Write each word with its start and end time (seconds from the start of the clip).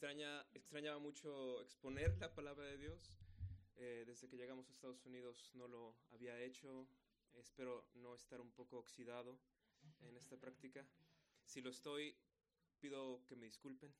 extraña, 0.00 0.46
extrañaba 0.54 0.98
mucho 0.98 1.60
exponer 1.60 2.16
la 2.20 2.34
palabra 2.34 2.64
de 2.64 2.78
Dios. 2.78 3.12
Eh, 3.76 4.04
desde 4.06 4.30
que 4.30 4.38
llegamos 4.38 4.66
a 4.66 4.72
Estados 4.72 5.04
Unidos 5.04 5.50
no 5.52 5.68
lo 5.68 5.94
había 6.10 6.40
hecho. 6.40 6.88
Espero 7.34 7.86
no 7.96 8.14
estar 8.14 8.40
un 8.40 8.50
poco 8.50 8.78
oxidado 8.78 9.38
en 10.00 10.16
esta 10.16 10.38
práctica. 10.38 10.86
Si 11.44 11.60
lo 11.60 11.68
estoy, 11.68 12.16
pido 12.80 13.26
que 13.26 13.36
me 13.36 13.44
disculpen. 13.44 13.92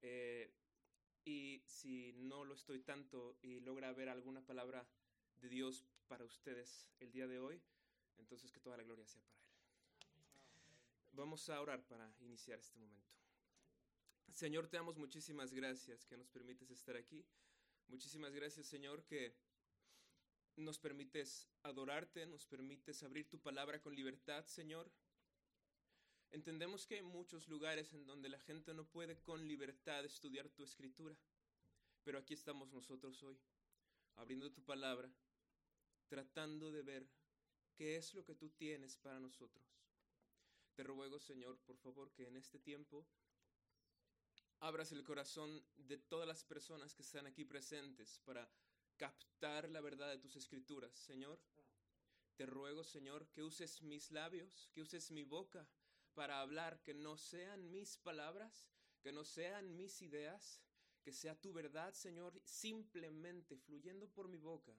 Eh, 0.00 0.54
y 1.24 1.60
si 1.66 2.12
no 2.12 2.44
lo 2.44 2.54
estoy 2.54 2.78
tanto 2.78 3.36
y 3.42 3.58
logra 3.58 3.92
ver 3.92 4.10
alguna 4.10 4.46
palabra 4.46 4.86
de 5.40 5.48
Dios 5.48 5.84
para 6.06 6.24
ustedes 6.24 6.86
el 7.00 7.10
día 7.10 7.26
de 7.26 7.40
hoy, 7.40 7.60
entonces 8.16 8.52
que 8.52 8.60
toda 8.60 8.76
la 8.76 8.84
gloria 8.84 9.08
sea 9.08 9.22
para 9.22 9.40
Él. 9.40 9.50
Vamos 11.14 11.50
a 11.50 11.60
orar 11.60 11.84
para 11.88 12.14
iniciar 12.20 12.60
este 12.60 12.78
momento. 12.78 13.19
Señor, 14.32 14.68
te 14.68 14.76
damos 14.76 14.96
muchísimas 14.96 15.52
gracias 15.52 16.06
que 16.06 16.16
nos 16.16 16.28
permites 16.28 16.70
estar 16.70 16.96
aquí. 16.96 17.26
Muchísimas 17.88 18.32
gracias, 18.32 18.66
Señor, 18.66 19.04
que 19.04 19.34
nos 20.56 20.78
permites 20.78 21.48
adorarte, 21.62 22.26
nos 22.26 22.46
permites 22.46 23.02
abrir 23.02 23.28
tu 23.28 23.40
palabra 23.40 23.82
con 23.82 23.94
libertad, 23.94 24.44
Señor. 24.46 24.90
Entendemos 26.30 26.86
que 26.86 26.94
hay 26.96 27.02
muchos 27.02 27.48
lugares 27.48 27.92
en 27.92 28.06
donde 28.06 28.28
la 28.28 28.38
gente 28.38 28.72
no 28.72 28.86
puede 28.86 29.20
con 29.20 29.46
libertad 29.48 30.04
estudiar 30.04 30.48
tu 30.48 30.62
escritura, 30.62 31.16
pero 32.04 32.18
aquí 32.18 32.34
estamos 32.34 32.72
nosotros 32.72 33.22
hoy, 33.24 33.36
abriendo 34.14 34.52
tu 34.52 34.62
palabra, 34.62 35.12
tratando 36.06 36.70
de 36.70 36.82
ver 36.82 37.08
qué 37.74 37.96
es 37.96 38.14
lo 38.14 38.24
que 38.24 38.36
tú 38.36 38.50
tienes 38.50 38.96
para 38.96 39.18
nosotros. 39.18 39.64
Te 40.74 40.84
ruego, 40.84 41.18
Señor, 41.18 41.58
por 41.66 41.76
favor, 41.78 42.12
que 42.12 42.28
en 42.28 42.36
este 42.36 42.60
tiempo 42.60 43.06
abras 44.60 44.92
el 44.92 45.02
corazón 45.04 45.62
de 45.76 45.98
todas 45.98 46.28
las 46.28 46.44
personas 46.44 46.94
que 46.94 47.02
están 47.02 47.26
aquí 47.26 47.44
presentes 47.44 48.20
para 48.24 48.48
captar 48.96 49.68
la 49.70 49.80
verdad 49.80 50.10
de 50.10 50.18
tus 50.18 50.36
escrituras, 50.36 50.94
Señor. 50.94 51.40
Te 52.36 52.46
ruego, 52.46 52.84
Señor, 52.84 53.26
que 53.28 53.42
uses 53.42 53.82
mis 53.82 54.10
labios, 54.10 54.68
que 54.72 54.82
uses 54.82 55.10
mi 55.10 55.24
boca 55.24 55.66
para 56.14 56.40
hablar, 56.40 56.82
que 56.82 56.94
no 56.94 57.16
sean 57.16 57.70
mis 57.70 57.96
palabras, 57.98 58.68
que 59.02 59.12
no 59.12 59.24
sean 59.24 59.74
mis 59.76 60.02
ideas, 60.02 60.60
que 61.02 61.12
sea 61.12 61.40
tu 61.40 61.52
verdad, 61.52 61.94
Señor, 61.94 62.40
simplemente 62.44 63.56
fluyendo 63.56 64.08
por 64.08 64.28
mi 64.28 64.38
boca, 64.38 64.74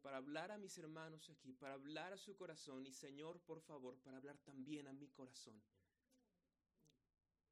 para 0.00 0.16
hablar 0.16 0.50
a 0.50 0.58
mis 0.58 0.76
hermanos 0.78 1.28
aquí, 1.28 1.52
para 1.52 1.74
hablar 1.74 2.12
a 2.12 2.18
su 2.18 2.34
corazón 2.34 2.86
y, 2.86 2.92
Señor, 2.92 3.40
por 3.40 3.60
favor, 3.60 3.98
para 4.00 4.16
hablar 4.16 4.38
también 4.38 4.88
a 4.88 4.92
mi 4.92 5.08
corazón. 5.08 5.62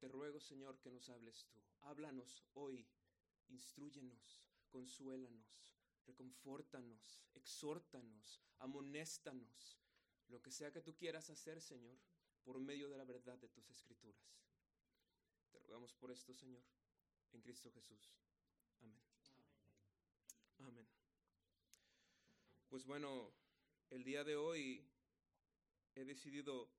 Te 0.01 0.09
ruego, 0.09 0.41
Señor, 0.41 0.77
que 0.81 0.91
nos 0.91 1.07
hables 1.07 1.45
tú. 1.45 1.61
Háblanos 1.83 2.43
hoy, 2.55 2.85
instruyenos, 3.47 4.43
consuélanos, 4.69 5.77
reconfórtanos, 6.05 7.23
exhórtanos, 7.35 8.41
amonéstanos, 8.57 9.79
lo 10.27 10.41
que 10.41 10.51
sea 10.51 10.73
que 10.73 10.81
tú 10.81 10.97
quieras 10.97 11.29
hacer, 11.29 11.61
Señor 11.61 11.97
por 12.43 12.59
medio 12.59 12.89
de 12.89 12.97
la 12.97 13.05
verdad 13.05 13.37
de 13.37 13.49
tus 13.49 13.69
escrituras. 13.69 14.21
Te 15.51 15.59
rogamos 15.59 15.93
por 15.93 16.11
esto, 16.11 16.33
Señor, 16.33 16.63
en 17.33 17.41
Cristo 17.41 17.71
Jesús. 17.71 18.15
Amén. 18.81 19.01
Amén. 20.59 20.87
Pues 22.69 22.85
bueno, 22.85 23.33
el 23.89 24.03
día 24.03 24.23
de 24.23 24.35
hoy 24.35 24.87
he 25.95 26.05
decidido 26.05 26.69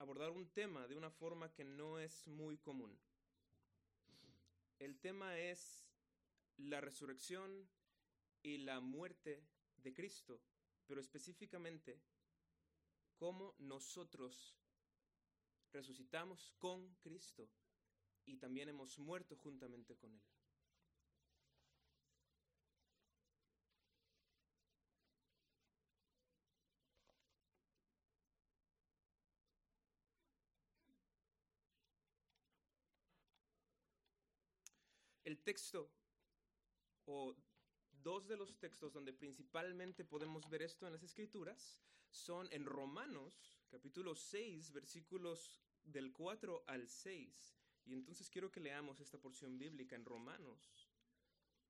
abordar 0.00 0.30
un 0.30 0.48
tema 0.48 0.88
de 0.88 0.96
una 0.96 1.10
forma 1.10 1.52
que 1.52 1.62
no 1.62 1.98
es 1.98 2.26
muy 2.26 2.56
común. 2.56 2.98
El 4.78 4.98
tema 4.98 5.38
es 5.38 5.86
la 6.56 6.80
resurrección 6.80 7.68
y 8.42 8.56
la 8.58 8.80
muerte 8.80 9.44
de 9.76 9.92
Cristo, 9.92 10.40
pero 10.86 11.02
específicamente 11.02 12.00
cómo 13.18 13.54
nosotros 13.58 14.56
resucitamos 15.70 16.50
con 16.58 16.94
Cristo 17.02 17.50
y 18.24 18.38
también 18.38 18.70
hemos 18.70 18.98
muerto 18.98 19.36
juntamente 19.36 19.96
con 19.96 20.14
Él. 20.14 20.22
El 35.24 35.38
texto 35.42 35.90
o 37.04 37.36
dos 37.90 38.26
de 38.26 38.36
los 38.36 38.58
textos 38.58 38.92
donde 38.92 39.12
principalmente 39.12 40.04
podemos 40.04 40.48
ver 40.48 40.62
esto 40.62 40.86
en 40.86 40.92
las 40.92 41.02
escrituras 41.02 41.80
son 42.10 42.48
en 42.52 42.64
Romanos, 42.64 43.58
capítulo 43.68 44.14
6, 44.14 44.72
versículos 44.72 45.60
del 45.84 46.12
4 46.12 46.64
al 46.66 46.88
6. 46.88 47.56
Y 47.86 47.92
entonces 47.92 48.30
quiero 48.30 48.50
que 48.50 48.60
leamos 48.60 49.00
esta 49.00 49.18
porción 49.18 49.58
bíblica 49.58 49.96
en 49.96 50.04
Romanos, 50.04 50.88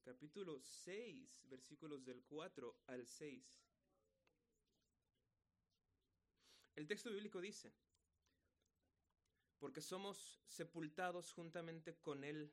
capítulo 0.02 0.60
6, 0.60 1.46
versículos 1.48 2.04
del 2.04 2.22
4 2.24 2.82
al 2.86 3.06
6. 3.06 3.66
El 6.76 6.86
texto 6.86 7.10
bíblico 7.10 7.40
dice, 7.40 7.72
porque 9.58 9.80
somos 9.80 10.40
sepultados 10.46 11.32
juntamente 11.32 11.96
con 11.96 12.24
Él 12.24 12.52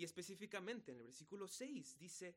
y 0.00 0.04
específicamente 0.04 0.92
en 0.92 0.96
el 0.96 1.04
versículo 1.04 1.46
6 1.46 1.98
dice 1.98 2.34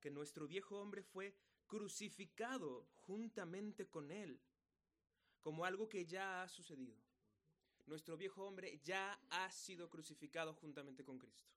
que 0.00 0.10
nuestro 0.10 0.48
viejo 0.48 0.80
hombre 0.80 1.04
fue 1.04 1.36
crucificado 1.68 2.88
juntamente 3.06 3.86
con 3.86 4.10
él, 4.10 4.40
como 5.40 5.64
algo 5.64 5.88
que 5.88 6.04
ya 6.04 6.42
ha 6.42 6.48
sucedido. 6.48 6.96
Nuestro 7.86 8.16
viejo 8.16 8.44
hombre 8.44 8.80
ya 8.82 9.20
ha 9.30 9.48
sido 9.52 9.88
crucificado 9.88 10.52
juntamente 10.52 11.04
con 11.04 11.20
Cristo. 11.20 11.54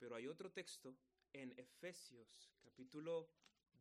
Pero 0.00 0.16
hay 0.16 0.26
otro 0.26 0.50
texto 0.50 0.96
en 1.32 1.56
Efesios 1.56 2.50
capítulo 2.60 3.30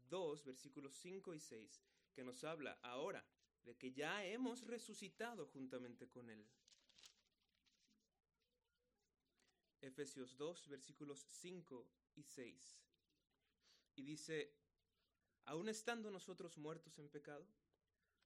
2 0.07 0.45
versículos 0.45 0.93
5 0.97 1.33
y 1.33 1.39
6 1.39 1.81
que 2.13 2.23
nos 2.23 2.43
habla 2.43 2.77
ahora 2.83 3.25
de 3.63 3.75
que 3.75 3.91
ya 3.91 4.23
hemos 4.23 4.67
resucitado 4.67 5.47
juntamente 5.47 6.07
con 6.07 6.29
Él. 6.29 6.45
Efesios 9.81 10.38
2, 10.38 10.68
versículos 10.68 11.25
5 11.30 11.88
y 12.16 12.24
6. 12.24 12.78
Y 13.96 14.03
dice, 14.03 14.53
aun 15.46 15.69
estando 15.69 16.09
nosotros 16.12 16.58
muertos 16.58 16.97
en 17.00 17.09
pecado, 17.09 17.46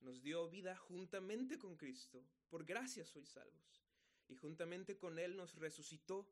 nos 0.02 0.22
dio 0.22 0.50
vida 0.50 0.76
juntamente 0.76 1.58
con 1.58 1.76
Cristo, 1.78 2.24
por 2.50 2.66
gracia 2.66 3.06
sois 3.06 3.30
salvos, 3.30 3.84
y 4.28 4.36
juntamente 4.36 4.98
con 4.98 5.18
Él 5.18 5.36
nos 5.36 5.56
resucitó, 5.56 6.30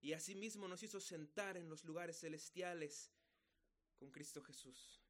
y 0.00 0.14
asimismo 0.14 0.66
nos 0.66 0.82
hizo 0.82 1.00
sentar 1.00 1.56
en 1.56 1.68
los 1.68 1.84
lugares 1.84 2.18
celestiales 2.18 3.12
con 3.96 4.10
Cristo 4.10 4.42
Jesús. 4.42 5.00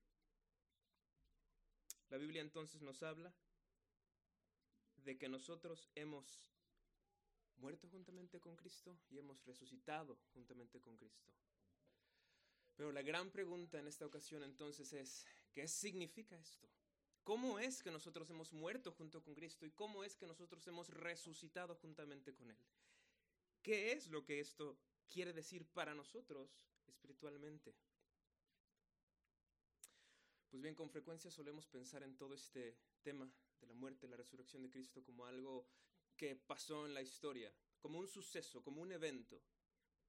La 2.11 2.19
Biblia 2.19 2.43
entonces 2.43 2.83
nos 2.83 3.03
habla 3.03 3.35
de 4.97 5.17
que 5.17 5.29
nosotros 5.29 5.89
hemos 5.95 6.52
muerto 7.63 7.89
juntamente 7.89 8.41
con 8.41 8.57
Cristo 8.57 8.99
y 9.09 9.19
hemos 9.19 9.45
resucitado 9.45 10.19
juntamente 10.35 10.81
con 10.81 10.97
Cristo. 10.97 11.31
Pero 12.75 12.91
la 12.91 13.03
gran 13.03 13.31
pregunta 13.31 13.79
en 13.79 13.87
esta 13.87 14.05
ocasión 14.05 14.43
entonces 14.43 14.93
es, 14.93 15.25
¿qué 15.53 15.69
significa 15.69 16.37
esto? 16.37 16.69
¿Cómo 17.23 17.61
es 17.61 17.85
que 17.85 17.93
nosotros 17.93 18.29
hemos 18.31 18.53
muerto 18.53 18.91
junto 18.91 19.23
con 19.23 19.35
Cristo 19.35 19.65
y 19.65 19.71
cómo 19.71 20.03
es 20.03 20.17
que 20.17 20.27
nosotros 20.27 20.67
hemos 20.67 20.89
resucitado 20.89 21.77
juntamente 21.77 22.35
con 22.35 22.51
Él? 22.51 22.59
¿Qué 23.63 23.93
es 23.93 24.09
lo 24.09 24.25
que 24.25 24.41
esto 24.41 24.77
quiere 25.09 25.33
decir 25.33 25.65
para 25.67 25.95
nosotros 25.95 26.59
espiritualmente? 26.89 27.77
Pues 30.51 30.61
bien, 30.61 30.75
con 30.75 30.91
frecuencia 30.91 31.31
solemos 31.31 31.69
pensar 31.69 32.03
en 32.03 32.17
todo 32.17 32.35
este 32.35 32.77
tema 33.03 33.31
de 33.61 33.69
la 33.69 33.75
muerte, 33.75 34.09
la 34.09 34.17
resurrección 34.17 34.63
de 34.63 34.71
Cristo 34.71 35.05
como 35.05 35.25
algo 35.25 35.65
que 36.23 36.37
pasó 36.37 36.87
en 36.87 36.95
la 36.95 37.03
historia, 37.03 37.53
como 37.81 37.99
un 37.99 38.07
suceso, 38.07 38.63
como 38.63 38.81
un 38.81 38.93
evento. 38.93 39.43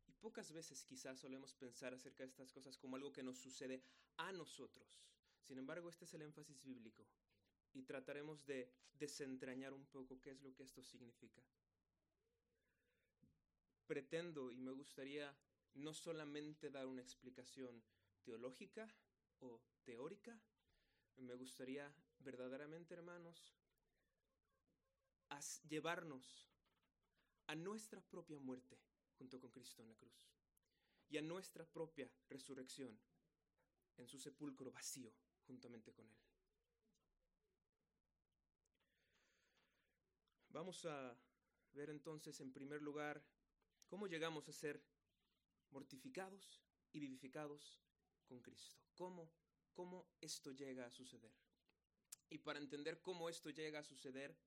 Y 0.06 0.12
pocas 0.12 0.51
veces 0.51 0.86
quizás 0.86 1.19
solemos 1.19 1.56
pensar 1.56 1.92
acerca 1.92 2.21
de 2.21 2.30
estas 2.30 2.51
cosas 2.51 2.77
como 2.77 2.98
algo 2.98 3.12
que 3.12 3.24
nos 3.24 3.39
sucede 3.39 3.81
a 4.18 4.31
nosotros. 4.31 5.01
Sin 5.42 5.57
embargo, 5.57 5.89
este 5.89 6.06
es 6.06 6.13
el 6.13 6.21
énfasis 6.21 6.62
bíblico 6.62 7.04
y 7.74 7.81
trataremos 7.81 8.45
de 8.45 8.71
desentrañar 8.94 9.74
un 9.74 9.88
poco 9.88 10.21
qué 10.21 10.30
es 10.30 10.44
lo 10.44 10.54
que 10.54 10.62
esto 10.62 10.83
significa. 10.83 11.42
Pretendo 13.88 14.51
y 14.51 14.60
me 14.60 14.71
gustaría 14.71 15.36
no 15.74 15.95
solamente 15.95 16.69
dar 16.69 16.86
una 16.86 17.01
explicación 17.01 17.83
teológica 18.21 18.88
o 19.39 19.63
teórica, 19.83 20.39
me 21.18 21.33
gustaría 21.33 21.92
verdaderamente, 22.19 22.94
hermanos, 22.94 23.56
llevarnos 25.68 26.47
a 27.47 27.56
nuestra 27.56 28.01
propia 28.01 28.39
muerte 28.39 28.80
junto 29.18 29.39
con 29.39 29.51
Cristo 29.51 29.81
en 29.81 29.89
la 29.89 29.95
cruz 29.95 30.30
y 31.09 31.18
a 31.18 31.21
nuestra 31.21 31.65
propia 31.65 32.09
resurrección 32.30 33.00
en 33.97 34.07
su 34.07 34.18
sepulcro 34.18 34.71
vacío 34.71 35.13
juntamente 35.45 35.94
con 35.94 36.09
Él. 36.09 36.18
Vamos 40.50 40.85
a 40.85 41.18
ver 41.74 41.89
entonces 41.89 42.39
en 42.39 42.53
primer 42.53 42.81
lugar 42.81 43.24
cómo 43.88 44.07
llegamos 44.07 44.47
a 44.50 44.53
ser 44.53 44.83
mortificados 45.71 46.62
y 46.91 47.00
vivificados 47.00 47.81
con 48.25 48.39
Cristo. 48.41 48.77
¿Cómo, 48.95 49.31
cómo 49.74 50.07
esto 50.21 50.51
llega 50.51 50.86
a 50.86 50.91
suceder? 50.91 51.33
Y 52.29 52.38
para 52.38 52.59
entender 52.59 53.01
cómo 53.01 53.29
esto 53.29 53.50
llega 53.50 53.79
a 53.79 53.83
suceder, 53.83 54.38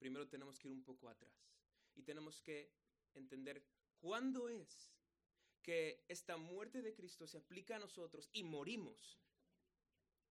primero 0.00 0.26
tenemos 0.26 0.58
que 0.58 0.66
ir 0.66 0.72
un 0.72 0.82
poco 0.82 1.08
atrás 1.08 1.46
y 1.94 2.02
tenemos 2.02 2.40
que 2.40 2.72
entender 3.14 3.62
cuándo 4.00 4.48
es 4.48 4.90
que 5.62 6.04
esta 6.08 6.36
muerte 6.36 6.82
de 6.82 6.94
Cristo 6.94 7.26
se 7.26 7.38
aplica 7.38 7.76
a 7.76 7.78
nosotros 7.78 8.28
y 8.32 8.42
morimos. 8.42 9.20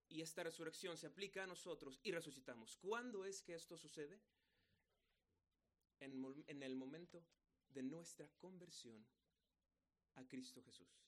Y 0.09 0.21
esta 0.21 0.43
resurrección 0.43 0.97
se 0.97 1.05
aplica 1.05 1.43
a 1.43 1.47
nosotros 1.47 1.99
y 2.01 2.11
resucitamos. 2.11 2.77
¿Cuándo 2.77 3.25
es 3.25 3.43
que 3.43 3.53
esto 3.53 3.77
sucede? 3.77 4.19
En, 5.99 6.63
el 6.63 6.75
momento 6.75 7.23
de 7.69 7.83
nuestra 7.83 8.27
conversión 8.39 9.05
a 10.15 10.25
Cristo 10.27 10.63
Jesús. 10.63 11.05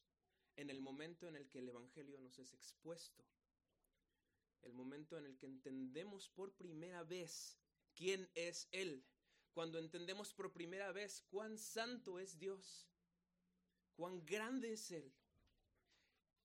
En 0.55 0.69
el 0.69 0.81
momento 0.81 1.27
en 1.27 1.35
el 1.35 1.49
que 1.49 1.59
el 1.59 1.69
Evangelio 1.69 2.19
nos 2.19 2.37
es 2.37 2.53
expuesto. 2.53 3.23
El 4.61 4.73
momento 4.73 5.17
en 5.17 5.25
el 5.25 5.35
que 5.37 5.47
entendemos 5.47 6.29
por 6.29 6.53
primera 6.53 7.03
vez 7.03 7.57
quién 8.01 8.27
es 8.33 8.67
Él. 8.71 9.05
Cuando 9.53 9.77
entendemos 9.77 10.33
por 10.33 10.51
primera 10.51 10.91
vez 10.91 11.21
cuán 11.29 11.59
santo 11.59 12.17
es 12.17 12.39
Dios. 12.39 12.89
Cuán 13.95 14.25
grande 14.25 14.73
es 14.73 14.89
Él. 14.89 15.13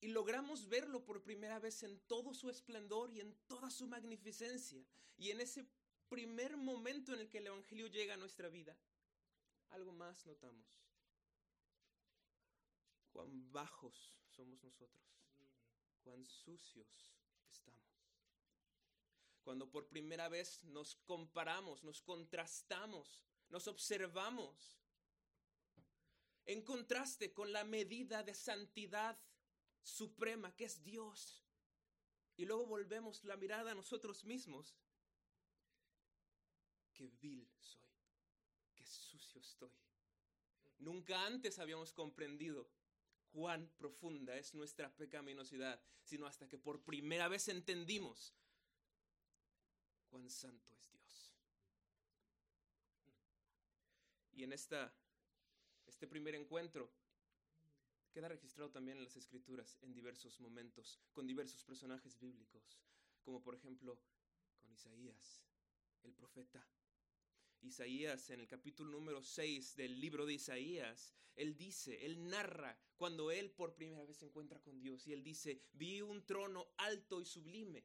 Y 0.03 0.09
logramos 0.09 0.69
verlo 0.69 1.03
por 1.07 1.23
primera 1.23 1.59
vez 1.59 1.83
en 1.83 1.99
todo 2.01 2.35
su 2.35 2.51
esplendor 2.51 3.11
y 3.11 3.21
en 3.21 3.35
toda 3.47 3.71
su 3.71 3.87
magnificencia. 3.87 4.85
Y 5.17 5.31
en 5.31 5.41
ese 5.41 5.67
primer 6.11 6.59
momento 6.59 7.15
en 7.15 7.21
el 7.21 7.31
que 7.31 7.39
el 7.39 7.47
Evangelio 7.47 7.87
llega 7.87 8.13
a 8.13 8.19
nuestra 8.19 8.51
vida, 8.51 8.77
algo 9.71 9.93
más 9.93 10.27
notamos 10.27 10.67
cuán 13.15 13.51
bajos 13.51 14.13
somos 14.29 14.63
nosotros, 14.63 15.03
cuán 16.05 16.23
sucios 16.27 17.15
estamos. 17.51 17.96
Cuando 19.47 19.71
por 19.71 19.87
primera 19.87 20.29
vez 20.29 20.65
nos 20.65 20.97
comparamos, 21.07 21.85
nos 21.85 22.03
contrastamos, 22.03 23.23
nos 23.49 23.69
observamos, 23.69 24.77
en 26.47 26.63
contraste 26.63 27.33
con 27.33 27.53
la 27.53 27.63
medida 27.63 28.25
de 28.25 28.35
santidad 28.35 29.17
suprema 29.85 30.53
que 30.57 30.65
es 30.65 30.83
Dios. 30.83 31.45
Y 32.37 32.45
luego 32.45 32.67
volvemos 32.67 33.23
la 33.23 33.37
mirada 33.37 33.71
a 33.71 33.77
nosotros 33.77 34.25
mismos. 34.25 34.75
Qué 36.93 37.07
vil 37.07 37.49
soy, 37.61 37.89
qué 38.75 38.85
sucio 38.85 39.41
estoy. 39.41 39.71
Nunca 40.79 41.25
antes 41.25 41.61
habíamos 41.61 41.93
comprendido 41.93 42.69
cuán 43.31 43.69
profunda 43.79 44.37
es 44.37 44.55
nuestra 44.55 44.93
pecaminosidad, 44.97 45.81
sino 46.03 46.27
hasta 46.27 46.49
que 46.49 46.59
por 46.59 46.83
primera 46.83 47.29
vez 47.29 47.47
entendimos 47.47 48.35
cuán 50.17 50.31
santo 50.31 50.73
es 50.73 50.91
Dios. 50.91 51.35
Y 54.33 54.45
en 54.45 54.53
esta, 54.55 54.91
este 55.87 56.07
primer 56.07 56.35
encuentro 56.35 56.91
queda 58.13 58.29
registrado 58.29 58.71
también 58.71 58.97
en 58.97 59.05
las 59.05 59.17
escrituras 59.17 59.77
en 59.83 59.93
diversos 59.93 60.41
momentos, 60.41 60.99
con 61.13 61.27
diversos 61.27 61.63
personajes 61.65 62.19
bíblicos, 62.19 62.81
como 63.25 63.43
por 63.43 63.57
ejemplo 63.57 64.01
con 64.59 64.73
Isaías, 64.73 65.45
el 66.03 66.15
profeta, 66.15 66.67
Isaías, 67.61 68.31
en 68.31 68.41
el 68.41 68.49
capítulo 68.49 68.93
número 68.93 69.23
6 69.23 69.77
del 69.77 70.01
libro 70.01 70.25
de 70.25 70.35
Isaías, 70.35 71.13
él 71.35 71.59
dice, 71.59 72.07
él 72.07 72.27
narra 72.27 72.79
cuando 72.97 73.31
él 73.31 73.51
por 73.51 73.75
primera 73.75 74.07
vez 74.07 74.17
se 74.17 74.25
encuentra 74.25 74.63
con 74.63 74.81
Dios 74.81 75.07
y 75.07 75.13
él 75.13 75.23
dice, 75.23 75.61
vi 75.75 76.01
un 76.01 76.25
trono 76.25 76.69
alto 76.79 77.21
y 77.21 77.27
sublime 77.27 77.85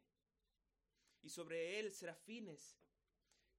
y 1.22 1.30
sobre 1.30 1.80
él 1.80 1.92
serafines, 1.92 2.78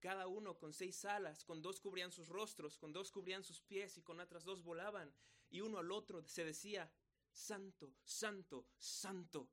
cada 0.01 0.27
uno 0.27 0.59
con 0.59 0.73
seis 0.73 1.05
alas, 1.05 1.45
con 1.45 1.63
dos 1.63 1.81
cubrían 1.81 2.11
sus 2.11 2.29
rostros, 2.29 2.77
con 2.77 2.93
dos 2.93 3.13
cubrían 3.13 3.45
sus 3.45 3.61
pies 3.61 3.97
y 3.99 4.03
con 4.03 4.19
otras 4.19 4.45
dos 4.45 4.63
volaban 4.63 5.15
y 5.49 5.61
uno 5.61 5.79
al 5.79 5.93
otro 5.93 6.27
se 6.27 6.45
decía, 6.45 6.91
Santo, 7.31 7.95
Santo, 8.03 8.67
Santo, 8.79 9.51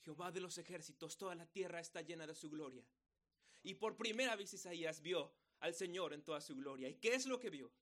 Jehová 0.00 0.30
de 0.30 0.40
los 0.40 0.58
ejércitos, 0.58 1.16
toda 1.16 1.34
la 1.34 1.46
tierra 1.46 1.80
está 1.80 2.02
llena 2.02 2.26
de 2.26 2.34
su 2.34 2.48
gloria. 2.48 2.86
Y 3.62 3.74
por 3.74 3.96
primera 3.96 4.36
vez 4.36 4.52
Isaías 4.52 5.00
vio 5.00 5.34
al 5.60 5.74
Señor 5.74 6.12
en 6.12 6.22
toda 6.22 6.40
su 6.40 6.54
gloria. 6.54 6.88
¿Y 6.88 6.96
qué 6.96 7.14
es 7.14 7.26
lo 7.26 7.40
que 7.40 7.50
vio? 7.50 7.72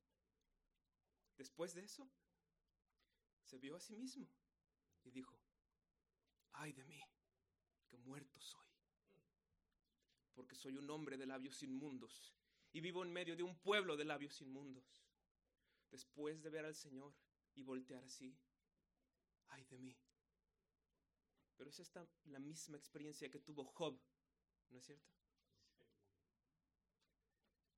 Después 1.36 1.74
de 1.74 1.84
eso, 1.84 2.08
se 3.44 3.58
vio 3.58 3.76
a 3.76 3.80
sí 3.80 3.96
mismo 3.96 4.28
y 5.04 5.10
dijo, 5.10 5.38
ay 6.52 6.72
de 6.72 6.84
mí, 6.84 7.00
que 7.88 7.98
muerto 7.98 8.40
soy, 8.40 8.65
porque 10.36 10.54
soy 10.54 10.76
un 10.76 10.88
hombre 10.90 11.16
de 11.16 11.26
labios 11.26 11.62
inmundos 11.62 12.32
y 12.72 12.80
vivo 12.80 13.02
en 13.02 13.10
medio 13.10 13.34
de 13.34 13.42
un 13.42 13.58
pueblo 13.58 13.96
de 13.96 14.04
labios 14.04 14.38
inmundos. 14.42 15.02
Después 15.90 16.42
de 16.42 16.50
ver 16.50 16.66
al 16.66 16.74
Señor 16.74 17.14
y 17.54 17.62
voltear 17.62 18.04
así, 18.04 18.36
ay 19.48 19.64
de 19.64 19.78
mí. 19.78 19.96
Pero 21.56 21.70
es 21.70 21.80
esta 21.80 22.06
la 22.26 22.38
misma 22.38 22.76
experiencia 22.76 23.30
que 23.30 23.40
tuvo 23.40 23.64
Job, 23.64 23.98
¿no 24.68 24.78
es 24.78 24.84
cierto? 24.84 25.10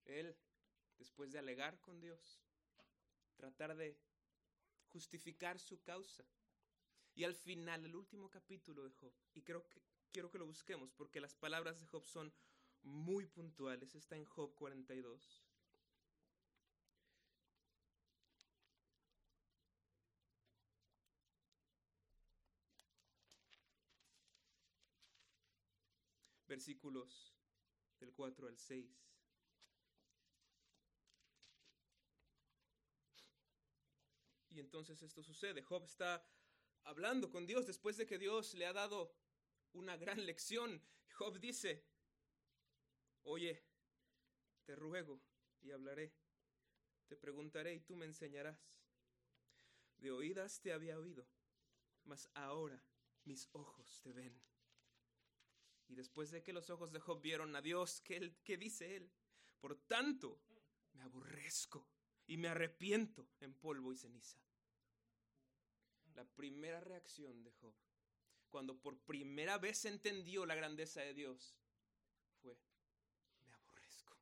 Él, 0.05 0.37
después 0.99 1.31
de 1.31 1.39
alegar 1.39 1.81
con 1.81 2.01
Dios, 2.01 2.43
tratar 3.37 3.77
de 3.77 3.97
justificar 4.89 5.61
su 5.61 5.81
causa. 5.83 6.25
Y 7.15 7.23
al 7.23 7.35
final, 7.35 7.85
el 7.85 7.95
último 7.95 8.29
capítulo 8.29 8.83
de 8.83 8.91
Job, 8.91 9.13
y 9.35 9.43
creo 9.43 9.69
que 9.69 9.81
quiero 10.13 10.31
que 10.31 10.39
lo 10.39 10.47
busquemos 10.47 10.93
porque 10.93 11.21
las 11.21 11.35
palabras 11.35 11.81
de 11.81 11.87
Job 11.87 12.05
son 12.07 12.33
muy 12.83 13.27
puntuales, 13.27 13.95
está 13.95 14.17
en 14.17 14.25
Job 14.25 14.55
42. 14.55 15.45
Versículos 26.47 27.35
del 28.01 28.13
4 28.13 28.49
al 28.49 28.57
6. 28.57 29.09
Y 34.51 34.61
entonces 34.61 35.03
esto 35.03 35.23
sucede. 35.23 35.63
Job 35.63 35.85
está 35.85 36.25
hablando 36.85 37.31
con 37.31 37.47
Dios 37.47 37.67
después 37.67 37.97
de 37.97 38.07
que 38.07 38.19
Dios 38.19 38.55
le 38.55 38.67
ha 38.67 38.73
dado 38.73 39.15
una 39.79 39.97
gran 39.97 40.25
lección. 40.27 40.83
Job 41.13 41.39
dice, 41.39 41.85
oye, 43.23 43.65
te 44.65 44.77
ruego 44.77 45.23
y 45.61 45.71
hablaré, 45.71 46.15
te 47.07 47.17
preguntaré 47.17 47.75
y 47.75 47.81
tú 47.81 47.97
me 47.97 48.07
enseñarás. 48.07 48.59
De 49.97 50.13
oídas 50.13 50.61
te 50.61 50.73
había 50.73 50.99
oído, 50.99 51.27
mas 52.05 52.31
ahora 52.35 52.85
mis 53.25 53.49
ojos 53.53 54.01
te 54.03 54.13
ven. 54.13 54.41
Y 55.89 55.95
después 55.95 56.31
de 56.31 56.43
que 56.43 56.53
los 56.53 56.71
ojos 56.71 56.93
de 56.93 57.01
Job 57.01 57.21
vieron 57.21 57.57
a 57.57 57.63
Dios, 57.63 58.03
¿qué, 58.03 58.57
dice 58.59 58.97
él? 58.97 59.11
Por 59.59 59.77
tanto, 59.87 60.43
me 60.93 61.03
aborrezco 61.03 61.89
y 62.27 62.37
me 62.37 62.49
arrepiento 62.49 63.29
en 63.41 63.55
polvo 63.55 63.93
y 63.93 63.97
ceniza. 63.97 64.39
La 66.15 66.25
primera 66.25 66.81
reacción 66.81 67.43
de 67.43 67.53
Job, 67.53 67.75
cuando 68.51 68.79
por 68.79 68.99
primera 68.99 69.59
vez 69.59 69.85
entendió 69.85 70.47
la 70.47 70.55
grandeza 70.55 71.01
de 71.01 71.15
Dios, 71.15 71.55
fue, 72.41 72.57
me 73.47 73.53
aborrezco, 73.53 74.17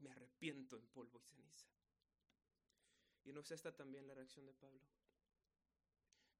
me 0.00 0.10
arrepiento 0.10 0.76
en 0.76 0.86
polvo 0.88 1.20
y 1.20 1.24
ceniza. 1.24 1.68
Y 3.24 3.32
no 3.32 3.40
es 3.40 3.50
esta 3.50 3.74
también 3.74 4.08
la 4.08 4.14
reacción 4.14 4.46
de 4.46 4.54
Pablo. 4.54 4.80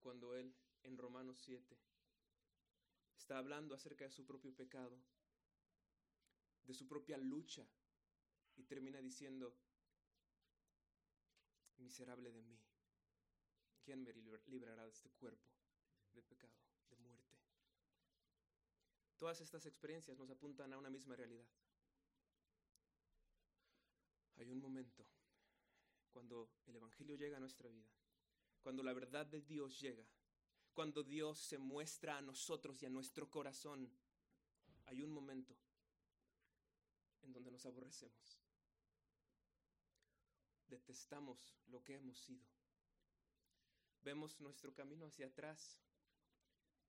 Cuando 0.01 0.35
él, 0.35 0.55
en 0.83 0.97
Romanos 0.97 1.39
7, 1.45 1.79
está 3.17 3.39
hablando 3.39 3.75
acerca 3.75 4.05
de 4.05 4.11
su 4.11 4.25
propio 4.25 4.55
pecado, 4.55 4.99
de 6.65 6.75
su 6.75 6.89
propia 6.89 7.17
lucha, 7.19 7.67
y 8.57 8.65
termina 8.65 9.01
diciendo, 9.01 9.57
miserable 11.79 12.31
de 12.33 12.43
mí, 12.43 12.59
¿quién 13.85 14.03
me 14.03 14.13
librará 14.47 14.85
de 14.85 14.91
este 14.91 15.11
cuerpo 15.11 15.60
de 16.15 16.23
pecado, 16.23 16.55
de 16.91 16.97
muerte? 16.97 17.39
Todas 19.17 19.41
estas 19.41 19.67
experiencias 19.67 20.19
nos 20.19 20.31
apuntan 20.31 20.73
a 20.73 20.79
una 20.79 20.91
misma 20.91 21.17
realidad. 21.17 21.47
Hay 24.37 24.51
un 24.51 24.61
momento 24.61 25.07
cuando 26.11 26.51
el 26.67 26.77
Evangelio 26.77 27.17
llega 27.17 27.37
a 27.37 27.41
nuestra 27.41 27.69
vida, 27.69 27.91
cuando 28.63 28.83
la 28.83 28.93
verdad 28.93 29.27
de 29.27 29.43
Dios 29.43 29.79
llega, 29.81 30.07
cuando 30.73 31.03
Dios 31.03 31.39
se 31.39 31.59
muestra 31.59 32.17
a 32.17 32.23
nosotros 32.23 32.83
y 32.83 32.87
a 32.87 32.91
nuestro 32.91 33.29
corazón, 33.29 33.91
hay 34.87 35.03
un 35.03 35.11
momento 35.11 35.55
en 37.23 37.33
donde 37.33 37.51
nos 37.51 37.67
aborrecemos. 37.67 38.41
Detestamos 40.69 41.59
lo 41.67 41.83
que 41.83 41.97
hemos 41.97 42.19
sido. 42.19 42.47
Vemos 44.03 44.41
nuestro 44.41 44.73
camino 44.73 45.07
hacia 45.07 45.27
atrás 45.27 45.79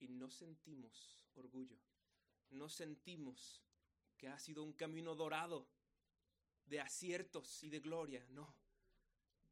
y 0.01 0.10
no 0.10 0.29
sentimos 0.29 1.22
orgullo. 1.36 1.77
No 2.50 2.67
sentimos 2.67 3.63
que 4.17 4.27
ha 4.27 4.38
sido 4.38 4.63
un 4.63 4.74
camino 4.74 5.15
dorado 5.15 5.67
de 6.65 6.81
aciertos 6.81 7.63
y 7.63 7.70
de 7.70 7.79
gloria. 7.79 8.25
No. 8.29 8.53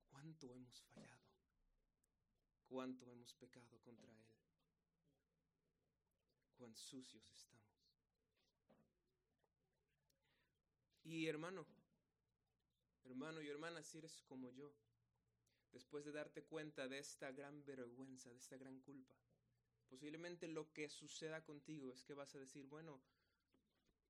¿Cuánto 0.09 0.53
hemos 0.53 0.81
fallado? 0.93 1.29
¿Cuánto 2.67 3.09
hemos 3.09 3.33
pecado 3.35 3.79
contra 3.79 4.11
Él? 4.11 4.25
¿Cuán 6.57 6.75
sucios 6.75 7.29
estamos? 7.29 7.59
Y 11.03 11.27
hermano, 11.27 11.65
hermano 13.05 13.41
y 13.41 13.47
hermana, 13.47 13.81
si 13.81 13.97
eres 13.97 14.21
como 14.23 14.51
yo, 14.51 14.71
después 15.71 16.05
de 16.05 16.11
darte 16.11 16.43
cuenta 16.43 16.87
de 16.87 16.99
esta 16.99 17.31
gran 17.31 17.65
vergüenza, 17.65 18.29
de 18.29 18.37
esta 18.37 18.57
gran 18.57 18.79
culpa, 18.81 19.15
posiblemente 19.89 20.47
lo 20.47 20.71
que 20.71 20.87
suceda 20.89 21.43
contigo 21.43 21.91
es 21.91 22.03
que 22.03 22.13
vas 22.13 22.33
a 22.35 22.39
decir, 22.39 22.67
bueno, 22.67 23.01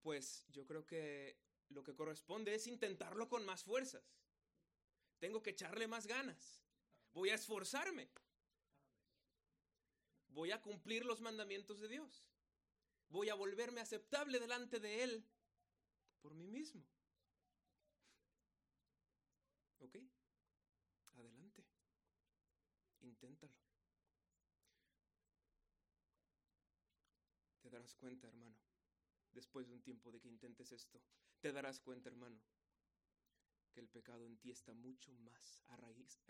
pues 0.02 0.46
yo 0.50 0.66
creo 0.66 0.86
que 0.86 1.38
lo 1.70 1.84
que 1.84 1.96
corresponde 1.96 2.54
es 2.54 2.68
intentarlo 2.68 3.30
con 3.30 3.46
más 3.46 3.64
fuerzas. 3.64 4.04
Tengo 5.20 5.42
que 5.42 5.52
echarle 5.52 5.88
más 5.88 6.08
ganas. 6.08 6.62
Voy 7.14 7.30
a 7.30 7.36
esforzarme. 7.36 8.10
Voy 10.30 10.52
a 10.52 10.62
cumplir 10.62 11.06
los 11.06 11.22
mandamientos 11.22 11.80
de 11.80 11.88
Dios. 11.88 12.24
Voy 13.10 13.30
a 13.30 13.36
volverme 13.36 13.82
aceptable 13.82 14.40
delante 14.40 14.80
de 14.80 15.04
Él 15.04 15.26
por 16.22 16.34
mí 16.36 16.48
mismo. 16.48 16.86
¿Ok? 19.80 19.98
Adelante. 21.14 21.66
Inténtalo. 23.02 23.54
Te 27.70 27.76
darás 27.76 27.94
cuenta, 27.94 28.28
hermano, 28.28 28.58
después 29.32 29.68
de 29.68 29.76
un 29.76 29.82
tiempo 29.84 30.12
de 30.12 30.20
que 30.20 30.28
intentes 30.28 30.72
esto, 30.72 31.00
te 31.40 31.52
darás 31.52 31.80
cuenta, 31.80 32.10
hermano, 32.10 32.42
que 33.72 33.80
el 33.80 33.88
pecado 33.88 34.26
en 34.26 34.38
ti 34.38 34.50
está 34.50 34.74
mucho 34.74 35.14
más 35.14 35.62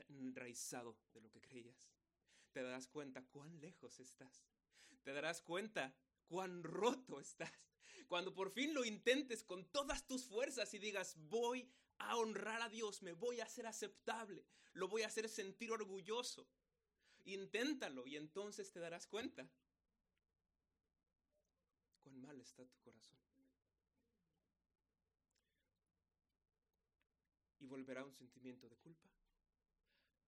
enraizado 0.09 0.97
de 1.13 1.21
lo 1.21 1.31
que 1.31 1.39
creías. 1.39 1.93
Te 2.51 2.61
darás 2.61 2.89
cuenta 2.89 3.23
cuán 3.23 3.57
lejos 3.61 4.01
estás. 4.01 4.43
Te 5.03 5.13
darás 5.13 5.41
cuenta 5.41 5.95
cuán 6.27 6.61
roto 6.61 7.21
estás. 7.21 7.53
Cuando 8.09 8.33
por 8.33 8.51
fin 8.51 8.73
lo 8.73 8.83
intentes 8.83 9.41
con 9.41 9.63
todas 9.71 10.05
tus 10.07 10.25
fuerzas 10.25 10.73
y 10.73 10.79
digas, 10.79 11.15
voy 11.29 11.71
a 11.99 12.17
honrar 12.17 12.61
a 12.61 12.67
Dios, 12.67 13.01
me 13.01 13.13
voy 13.13 13.39
a 13.39 13.45
hacer 13.45 13.65
aceptable, 13.65 14.45
lo 14.73 14.89
voy 14.89 15.03
a 15.03 15.07
hacer 15.07 15.29
sentir 15.29 15.71
orgulloso. 15.71 16.49
Inténtalo 17.23 18.05
y 18.05 18.17
entonces 18.17 18.73
te 18.73 18.79
darás 18.81 19.07
cuenta 19.07 19.49
está 22.41 22.65
tu 22.65 22.79
corazón. 22.79 23.17
Y 27.59 27.65
volverá 27.65 28.05
un 28.05 28.13
sentimiento 28.13 28.69
de 28.69 28.77
culpa, 28.77 29.09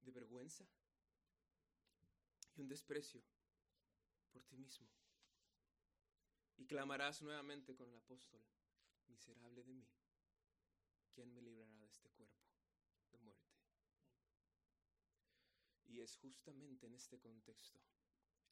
de 0.01 0.12
vergüenza 0.12 0.65
y 2.56 2.62
un 2.62 2.68
desprecio 2.68 3.22
por 4.32 4.44
ti 4.44 4.58
mismo 4.58 4.88
y 6.62 6.65
clamarás 6.65 7.24
nuevamente 7.24 7.75
con 7.75 7.89
el 7.89 7.98
apóstol, 7.98 8.39
miserable 9.08 9.63
de 9.63 9.74
mí, 9.74 9.88
¿quién 11.12 11.34
me 11.34 11.41
librará 11.41 11.75
de 11.80 11.88
este 11.88 12.08
cuerpo 12.12 12.39
de 13.12 13.18
muerte? 13.18 13.51
Y 15.88 16.01
es 16.01 16.15
justamente 16.18 16.86
en 16.86 16.94
este 16.94 17.20
contexto 17.20 17.80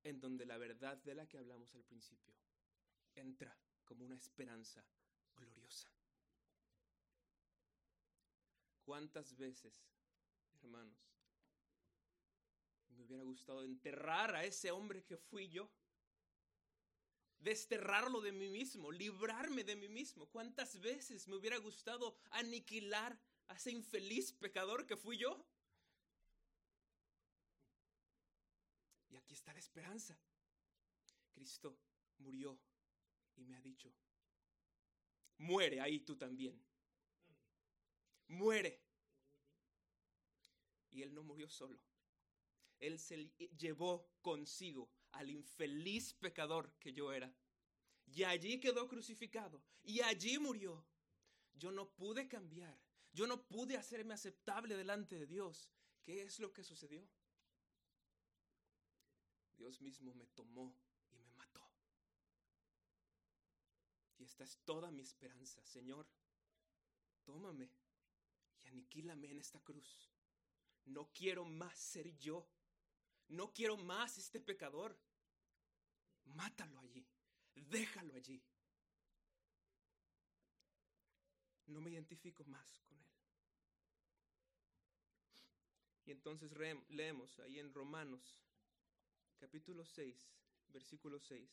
en 0.04 0.20
donde 0.20 0.48
la 0.48 0.58
verdad 0.58 0.98
de 0.98 1.14
la 1.14 1.28
que 1.28 1.38
hablamos 1.38 1.76
al 1.76 1.84
principio 1.84 2.34
entra 3.20 3.56
como 3.86 4.06
una 4.06 4.16
esperanza 4.16 4.84
gloriosa. 5.36 5.90
¿Cuántas 8.84 9.36
veces, 9.38 9.84
hermanos, 10.62 10.98
me 12.90 13.04
hubiera 13.04 13.24
gustado 13.24 13.64
enterrar 13.64 14.36
a 14.36 14.44
ese 14.44 14.72
hombre 14.72 15.04
que 15.04 15.18
fui 15.18 15.50
yo? 15.50 15.72
desterrarlo 17.40 18.22
de 18.22 18.32
mí 18.32 18.50
mismo, 18.50 18.92
librarme 18.92 19.64
de 19.64 19.76
mí 19.76 19.88
mismo. 19.88 20.28
¿Cuántas 20.28 20.80
veces 20.80 21.28
me 21.28 21.36
hubiera 21.36 21.58
gustado 21.58 22.18
aniquilar 22.32 23.20
a 23.48 23.56
ese 23.56 23.72
infeliz 23.72 24.34
pecador 24.34 24.86
que 24.86 24.98
fui 24.98 25.18
yo? 25.18 25.46
Y 29.10 29.16
aquí 29.16 29.34
está 29.34 29.54
la 29.54 29.60
esperanza. 29.60 30.18
Cristo 31.34 31.78
murió 32.18 32.60
y 33.40 33.46
me 33.46 33.56
ha 33.56 33.62
dicho, 33.62 33.92
muere 35.38 35.82
ahí 35.82 36.00
tú 36.02 36.16
también. 36.16 36.62
Muere. 38.28 38.82
Y 40.92 41.02
él 41.02 41.14
no 41.14 41.24
murió 41.24 41.50
solo. 41.50 41.80
Él 42.80 43.00
se 43.00 43.32
llevó 43.58 44.10
consigo 44.22 44.92
al 45.12 45.30
infeliz 45.30 46.14
pecador 46.14 46.74
que 46.80 46.94
yo 46.94 47.12
era. 47.12 47.34
Y 48.06 48.24
allí 48.24 48.60
quedó 48.60 48.88
crucificado. 48.88 49.64
Y 49.84 50.02
allí 50.02 50.38
murió. 50.40 50.86
Yo 51.54 51.72
no 51.72 51.90
pude 51.90 52.28
cambiar. 52.28 52.80
Yo 53.14 53.28
no 53.28 53.46
pude 53.48 53.78
hacerme 53.78 54.14
aceptable 54.14 54.76
delante 54.76 55.16
de 55.16 55.26
Dios. 55.26 55.72
¿Qué 56.04 56.22
es 56.24 56.40
lo 56.40 56.54
que 56.54 56.64
sucedió? 56.64 57.08
Dios 59.58 59.82
mismo 59.82 60.14
me 60.14 60.26
tomó 60.28 60.74
y 61.12 61.18
me 61.18 61.32
mató. 61.34 61.70
Y 64.18 64.19
esta 64.30 64.44
es 64.44 64.58
toda 64.64 64.92
mi 64.92 65.02
esperanza. 65.02 65.66
Señor, 65.66 66.08
tómame 67.24 67.72
y 68.62 68.68
aniquílame 68.68 69.32
en 69.32 69.40
esta 69.40 69.60
cruz. 69.60 70.12
No 70.86 71.12
quiero 71.12 71.46
más 71.46 71.78
ser 71.78 72.16
yo. 72.18 72.48
No 73.30 73.52
quiero 73.52 73.76
más 73.76 74.18
este 74.18 74.40
pecador. 74.40 75.00
Mátalo 76.26 76.80
allí. 76.80 77.08
Déjalo 77.56 78.14
allí. 78.14 78.42
No 81.66 81.82
me 81.82 81.90
identifico 81.90 82.44
más 82.46 82.80
con 82.82 83.00
él. 83.00 83.10
Y 86.06 86.12
entonces 86.12 86.52
leemos 86.90 87.40
ahí 87.40 87.60
en 87.60 87.74
Romanos 87.74 88.40
capítulo 89.38 89.86
6, 89.86 90.34
versículo 90.68 91.20
6, 91.20 91.50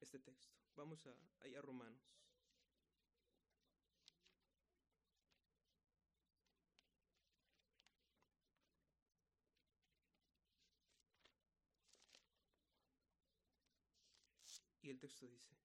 este 0.00 0.18
texto. 0.18 0.65
Vamos 0.76 1.06
a, 1.06 1.14
ahí 1.40 1.54
a 1.54 1.62
Romanos. 1.62 2.16
Y 14.82 14.90
el 14.90 15.00
texto 15.00 15.26
dice, 15.26 15.56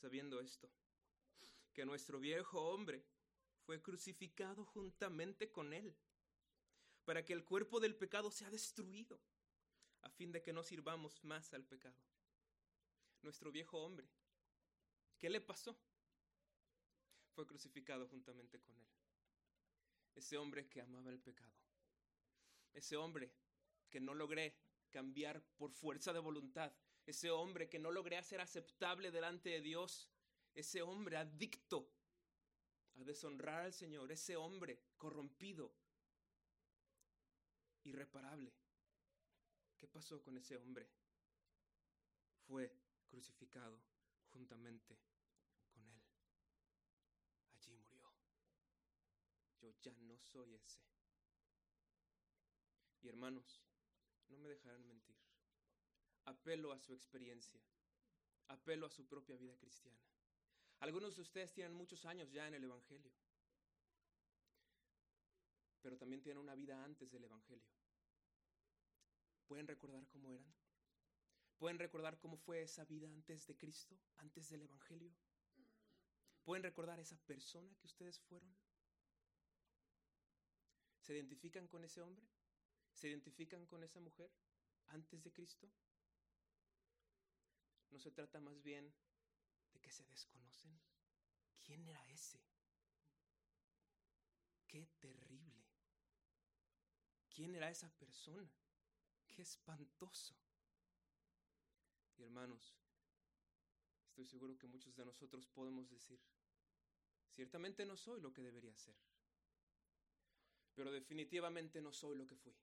sabiendo 0.00 0.40
esto, 0.40 0.68
que 1.72 1.84
nuestro 1.84 2.18
viejo 2.18 2.60
hombre 2.70 3.04
fue 3.64 3.80
crucificado 3.80 4.64
juntamente 4.64 5.52
con 5.52 5.72
él, 5.72 5.94
para 7.04 7.24
que 7.24 7.34
el 7.34 7.44
cuerpo 7.44 7.78
del 7.78 7.94
pecado 7.94 8.32
sea 8.32 8.50
destruido, 8.50 9.20
a 10.02 10.10
fin 10.10 10.32
de 10.32 10.42
que 10.42 10.52
no 10.52 10.64
sirvamos 10.64 11.22
más 11.22 11.54
al 11.54 11.64
pecado. 11.64 11.96
Nuestro 13.22 13.50
viejo 13.50 13.78
hombre, 13.82 14.08
¿qué 15.18 15.28
le 15.28 15.40
pasó? 15.40 15.76
Fue 17.34 17.46
crucificado 17.46 18.06
juntamente 18.08 18.60
con 18.60 18.78
él. 18.78 18.86
Ese 20.14 20.38
hombre 20.38 20.68
que 20.68 20.80
amaba 20.80 21.10
el 21.10 21.20
pecado. 21.20 21.52
ese 22.72 22.96
hombre 22.96 23.32
que 23.88 24.00
no 24.00 24.14
logré 24.14 24.54
cambiar 24.90 25.42
por 25.56 25.72
fuerza 25.72 26.12
de 26.12 26.18
voluntad, 26.18 26.72
ese 27.06 27.30
hombre 27.30 27.68
que 27.68 27.78
no 27.78 27.90
logré 27.90 28.18
hacer 28.18 28.40
aceptable 28.40 29.10
delante 29.10 29.48
de 29.50 29.60
Dios, 29.60 30.10
ese 30.54 30.82
hombre 30.82 31.16
adicto 31.16 31.90
a 32.96 33.04
deshonrar 33.04 33.62
al 33.62 33.72
Señor, 33.72 34.10
ese 34.12 34.36
hombre 34.36 34.80
corrompido, 34.96 35.72
irreparable. 37.84 38.52
¿Qué 39.76 39.86
pasó 39.86 40.22
con 40.22 40.36
ese 40.36 40.56
hombre? 40.56 40.88
Fue 42.46 42.72
crucificado 43.06 43.80
juntamente 44.32 44.98
con 45.72 45.88
él. 45.88 46.02
Allí 47.52 47.72
murió. 47.78 48.12
Yo 49.60 49.70
ya 49.82 49.96
no 50.00 50.18
soy 50.18 50.54
ese. 50.54 50.80
Y 53.02 53.08
hermanos, 53.08 53.62
no 54.28 54.38
me 54.38 54.48
dejarán 54.48 54.86
mentir. 54.86 55.16
Apelo 56.24 56.72
a 56.72 56.78
su 56.78 56.92
experiencia. 56.92 57.60
Apelo 58.48 58.86
a 58.86 58.90
su 58.90 59.06
propia 59.06 59.36
vida 59.36 59.56
cristiana. 59.56 60.00
Algunos 60.80 61.16
de 61.16 61.22
ustedes 61.22 61.52
tienen 61.52 61.72
muchos 61.72 62.04
años 62.04 62.30
ya 62.30 62.46
en 62.46 62.54
el 62.54 62.64
Evangelio, 62.64 63.10
pero 65.80 65.96
también 65.96 66.20
tienen 66.20 66.42
una 66.42 66.54
vida 66.54 66.82
antes 66.84 67.10
del 67.10 67.24
Evangelio. 67.24 67.66
¿Pueden 69.46 69.66
recordar 69.66 70.06
cómo 70.08 70.32
eran? 70.32 70.52
¿Pueden 71.58 71.78
recordar 71.78 72.18
cómo 72.18 72.36
fue 72.36 72.62
esa 72.62 72.84
vida 72.84 73.08
antes 73.12 73.46
de 73.46 73.56
Cristo, 73.56 73.98
antes 74.16 74.50
del 74.50 74.62
Evangelio? 74.62 75.14
¿Pueden 76.44 76.62
recordar 76.62 77.00
esa 77.00 77.16
persona 77.16 77.74
que 77.76 77.86
ustedes 77.86 78.20
fueron? 78.20 78.54
¿Se 81.00 81.14
identifican 81.14 81.66
con 81.66 81.82
ese 81.84 82.02
hombre? 82.02 82.26
¿Se 82.92 83.08
identifican 83.08 83.66
con 83.66 83.82
esa 83.82 84.00
mujer 84.00 84.30
antes 84.88 85.22
de 85.24 85.32
Cristo? 85.32 85.68
¿No 87.90 87.98
se 87.98 88.10
trata 88.10 88.38
más 88.38 88.62
bien 88.62 88.92
de 89.72 89.80
que 89.80 89.90
se 89.90 90.04
desconocen? 90.04 90.78
¿Quién 91.64 91.86
era 91.86 92.06
ese? 92.10 92.40
Qué 94.66 94.86
terrible. 95.00 95.64
¿Quién 97.34 97.54
era 97.54 97.70
esa 97.70 97.88
persona? 97.90 98.50
Qué 99.26 99.42
espantoso. 99.42 100.34
Y 102.16 102.22
hermanos, 102.22 102.74
estoy 104.08 104.24
seguro 104.24 104.56
que 104.58 104.66
muchos 104.66 104.94
de 104.96 105.04
nosotros 105.04 105.46
podemos 105.48 105.88
decir, 105.90 106.20
ciertamente 107.30 107.84
no 107.84 107.96
soy 107.96 108.20
lo 108.20 108.32
que 108.32 108.42
debería 108.42 108.76
ser, 108.76 108.96
pero 110.74 110.90
definitivamente 110.90 111.80
no 111.80 111.92
soy 111.92 112.16
lo 112.16 112.26
que 112.26 112.36
fui. 112.36 112.54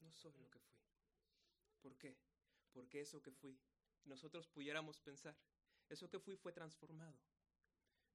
No 0.00 0.12
soy 0.12 0.32
lo 0.38 0.50
que 0.50 0.58
fui. 0.58 0.78
¿Por 1.80 1.96
qué? 1.96 2.16
Porque 2.72 3.00
eso 3.00 3.22
que 3.22 3.30
fui, 3.30 3.56
nosotros 4.04 4.48
pudiéramos 4.48 5.00
pensar, 5.00 5.36
eso 5.88 6.08
que 6.08 6.18
fui 6.18 6.36
fue 6.36 6.52
transformado. 6.52 7.18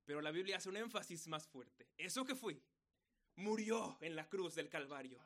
Pero 0.03 0.21
la 0.21 0.31
Biblia 0.31 0.57
hace 0.57 0.69
un 0.69 0.77
énfasis 0.77 1.27
más 1.27 1.47
fuerte. 1.47 1.89
Eso 1.97 2.25
que 2.25 2.35
fui, 2.35 2.61
murió 3.35 3.97
en 4.01 4.15
la 4.15 4.27
cruz 4.27 4.55
del 4.55 4.69
Calvario. 4.69 5.19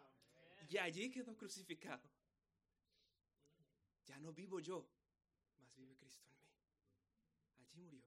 Y 0.70 0.78
allí 0.78 1.10
quedó 1.10 1.36
crucificado. 1.36 2.10
Ya 4.12 4.20
no 4.20 4.34
vivo 4.34 4.60
yo, 4.60 4.86
mas 5.58 5.74
vive 5.74 5.96
Cristo 5.96 6.28
en 6.28 6.36
mí. 6.36 6.44
Allí 7.60 7.80
murió, 7.80 8.04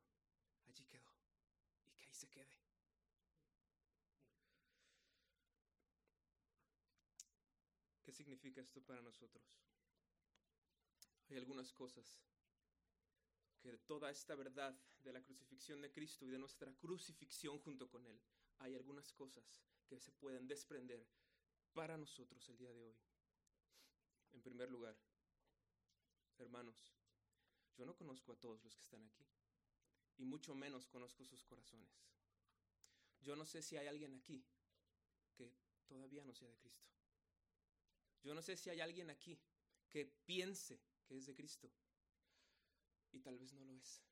allí 0.66 0.84
quedó. 0.84 1.10
Y 1.86 1.96
que 1.96 2.04
ahí 2.04 2.12
se 2.12 2.28
quede. 2.28 2.58
¿Qué 8.02 8.12
significa 8.12 8.60
esto 8.60 8.82
para 8.82 9.00
nosotros? 9.00 9.58
Hay 11.30 11.38
algunas 11.38 11.72
cosas 11.72 12.20
que 13.62 13.78
toda 13.78 14.10
esta 14.10 14.34
verdad 14.34 14.78
de 15.02 15.10
la 15.10 15.22
crucifixión 15.22 15.80
de 15.80 15.90
Cristo 15.90 16.26
y 16.26 16.28
de 16.28 16.38
nuestra 16.38 16.70
crucifixión 16.74 17.58
junto 17.60 17.88
con 17.88 18.06
Él, 18.06 18.20
hay 18.58 18.74
algunas 18.74 19.10
cosas 19.14 19.62
que 19.86 19.98
se 19.98 20.12
pueden 20.12 20.46
desprender 20.46 21.08
para 21.72 21.96
nosotros 21.96 22.46
el 22.50 22.58
día 22.58 22.74
de 22.74 22.82
hoy. 22.82 22.94
En 24.32 24.42
primer 24.42 24.70
lugar, 24.70 24.98
hermanos, 26.38 26.94
yo 27.76 27.84
no 27.84 27.96
conozco 27.96 28.32
a 28.32 28.36
todos 28.36 28.62
los 28.62 28.76
que 28.76 28.82
están 28.82 29.04
aquí 29.04 29.26
y 30.16 30.24
mucho 30.24 30.54
menos 30.54 30.86
conozco 30.86 31.24
sus 31.24 31.44
corazones. 31.44 31.90
Yo 33.20 33.36
no 33.36 33.44
sé 33.46 33.62
si 33.62 33.76
hay 33.76 33.86
alguien 33.86 34.14
aquí 34.14 34.44
que 35.34 35.52
todavía 35.86 36.24
no 36.24 36.34
sea 36.34 36.48
de 36.48 36.56
Cristo. 36.58 36.90
Yo 38.22 38.34
no 38.34 38.42
sé 38.42 38.56
si 38.56 38.70
hay 38.70 38.80
alguien 38.80 39.10
aquí 39.10 39.38
que 39.88 40.06
piense 40.24 40.80
que 41.04 41.16
es 41.16 41.26
de 41.26 41.34
Cristo 41.34 41.70
y 43.12 43.20
tal 43.20 43.38
vez 43.38 43.52
no 43.52 43.64
lo 43.64 43.76
es. 43.76 44.02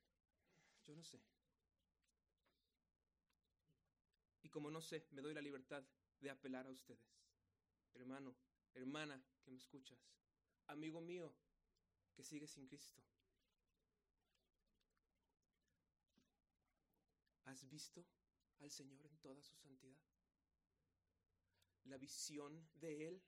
Yo 0.85 0.95
no 0.95 1.03
sé. 1.03 1.21
Y 4.41 4.49
como 4.49 4.69
no 4.69 4.81
sé, 4.81 5.07
me 5.11 5.21
doy 5.21 5.33
la 5.33 5.41
libertad 5.41 5.83
de 6.19 6.29
apelar 6.29 6.67
a 6.67 6.71
ustedes. 6.71 7.17
Hermano, 7.93 8.35
hermana 8.73 9.23
que 9.41 9.51
me 9.51 9.57
escuchas, 9.57 9.99
amigo 10.67 10.99
mío 10.99 11.33
que 12.13 12.23
sigue 12.23 12.47
sin 12.47 12.67
Cristo. 12.67 13.01
¿Has 17.45 17.67
visto 17.67 18.05
al 18.59 18.71
Señor 18.71 19.05
en 19.05 19.17
toda 19.17 19.41
su 19.43 19.55
santidad? 19.55 20.01
¿La 21.85 21.97
visión 21.97 22.69
de 22.75 23.07
Él 23.07 23.23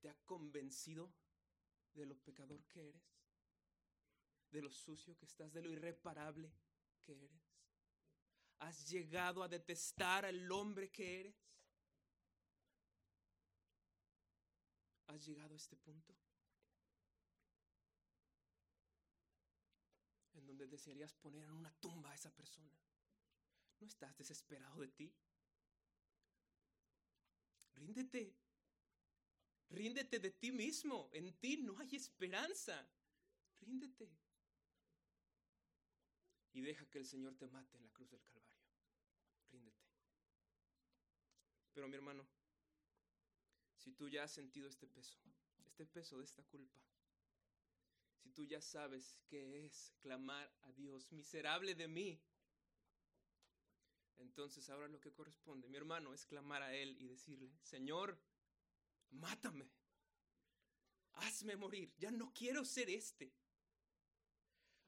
te 0.00 0.08
ha 0.08 0.14
convencido 0.24 1.12
de 1.92 2.06
lo 2.06 2.16
pecador 2.18 2.64
que 2.66 2.88
eres? 2.88 3.02
¿De 4.50 4.62
lo 4.62 4.70
sucio 4.70 5.16
que 5.16 5.26
estás? 5.26 5.52
¿De 5.52 5.62
lo 5.62 5.70
irreparable 5.70 6.52
que 7.02 7.24
eres? 7.24 7.56
¿Has 8.58 8.88
llegado 8.88 9.42
a 9.42 9.48
detestar 9.48 10.24
al 10.24 10.50
hombre 10.50 10.90
que 10.90 11.20
eres? 11.20 11.36
¿Has 15.08 15.24
llegado 15.26 15.54
a 15.54 15.56
este 15.56 15.76
punto? 15.76 16.14
Donde 20.56 20.68
desearías 20.68 21.12
poner 21.14 21.44
en 21.44 21.52
una 21.52 21.70
tumba 21.80 22.10
a 22.10 22.14
esa 22.14 22.34
persona. 22.34 22.72
¿No 23.78 23.86
estás 23.86 24.16
desesperado 24.16 24.80
de 24.80 24.88
ti? 24.88 25.14
Ríndete. 27.74 28.34
Ríndete 29.68 30.18
de 30.18 30.30
ti 30.30 30.52
mismo. 30.52 31.10
En 31.12 31.38
ti 31.38 31.58
no 31.58 31.78
hay 31.78 31.94
esperanza. 31.96 32.88
Ríndete. 33.60 34.10
Y 36.54 36.62
deja 36.62 36.88
que 36.88 37.00
el 37.00 37.06
Señor 37.06 37.36
te 37.36 37.48
mate 37.48 37.76
en 37.76 37.82
la 37.82 37.90
cruz 37.90 38.10
del 38.10 38.22
Calvario. 38.22 38.56
Ríndete. 39.50 39.84
Pero 41.74 41.86
mi 41.86 41.96
hermano, 41.96 42.26
si 43.76 43.92
tú 43.92 44.08
ya 44.08 44.24
has 44.24 44.32
sentido 44.32 44.68
este 44.68 44.86
peso, 44.86 45.18
este 45.66 45.84
peso 45.84 46.16
de 46.16 46.24
esta 46.24 46.42
culpa, 46.44 46.80
si 48.26 48.32
tú 48.32 48.44
ya 48.44 48.60
sabes 48.60 49.16
qué 49.28 49.66
es 49.66 49.92
clamar 50.00 50.52
a 50.62 50.72
Dios, 50.72 51.12
miserable 51.12 51.76
de 51.76 51.86
mí, 51.86 52.20
entonces 54.16 54.68
ahora 54.68 54.88
lo 54.88 55.00
que 55.00 55.12
corresponde, 55.12 55.68
mi 55.68 55.76
hermano, 55.76 56.12
es 56.12 56.26
clamar 56.26 56.60
a 56.62 56.74
Él 56.74 56.96
y 56.98 57.06
decirle, 57.06 57.52
Señor, 57.62 58.18
mátame, 59.10 59.70
hazme 61.12 61.54
morir, 61.54 61.94
ya 61.98 62.10
no 62.10 62.32
quiero 62.32 62.64
ser 62.64 62.90
este, 62.90 63.32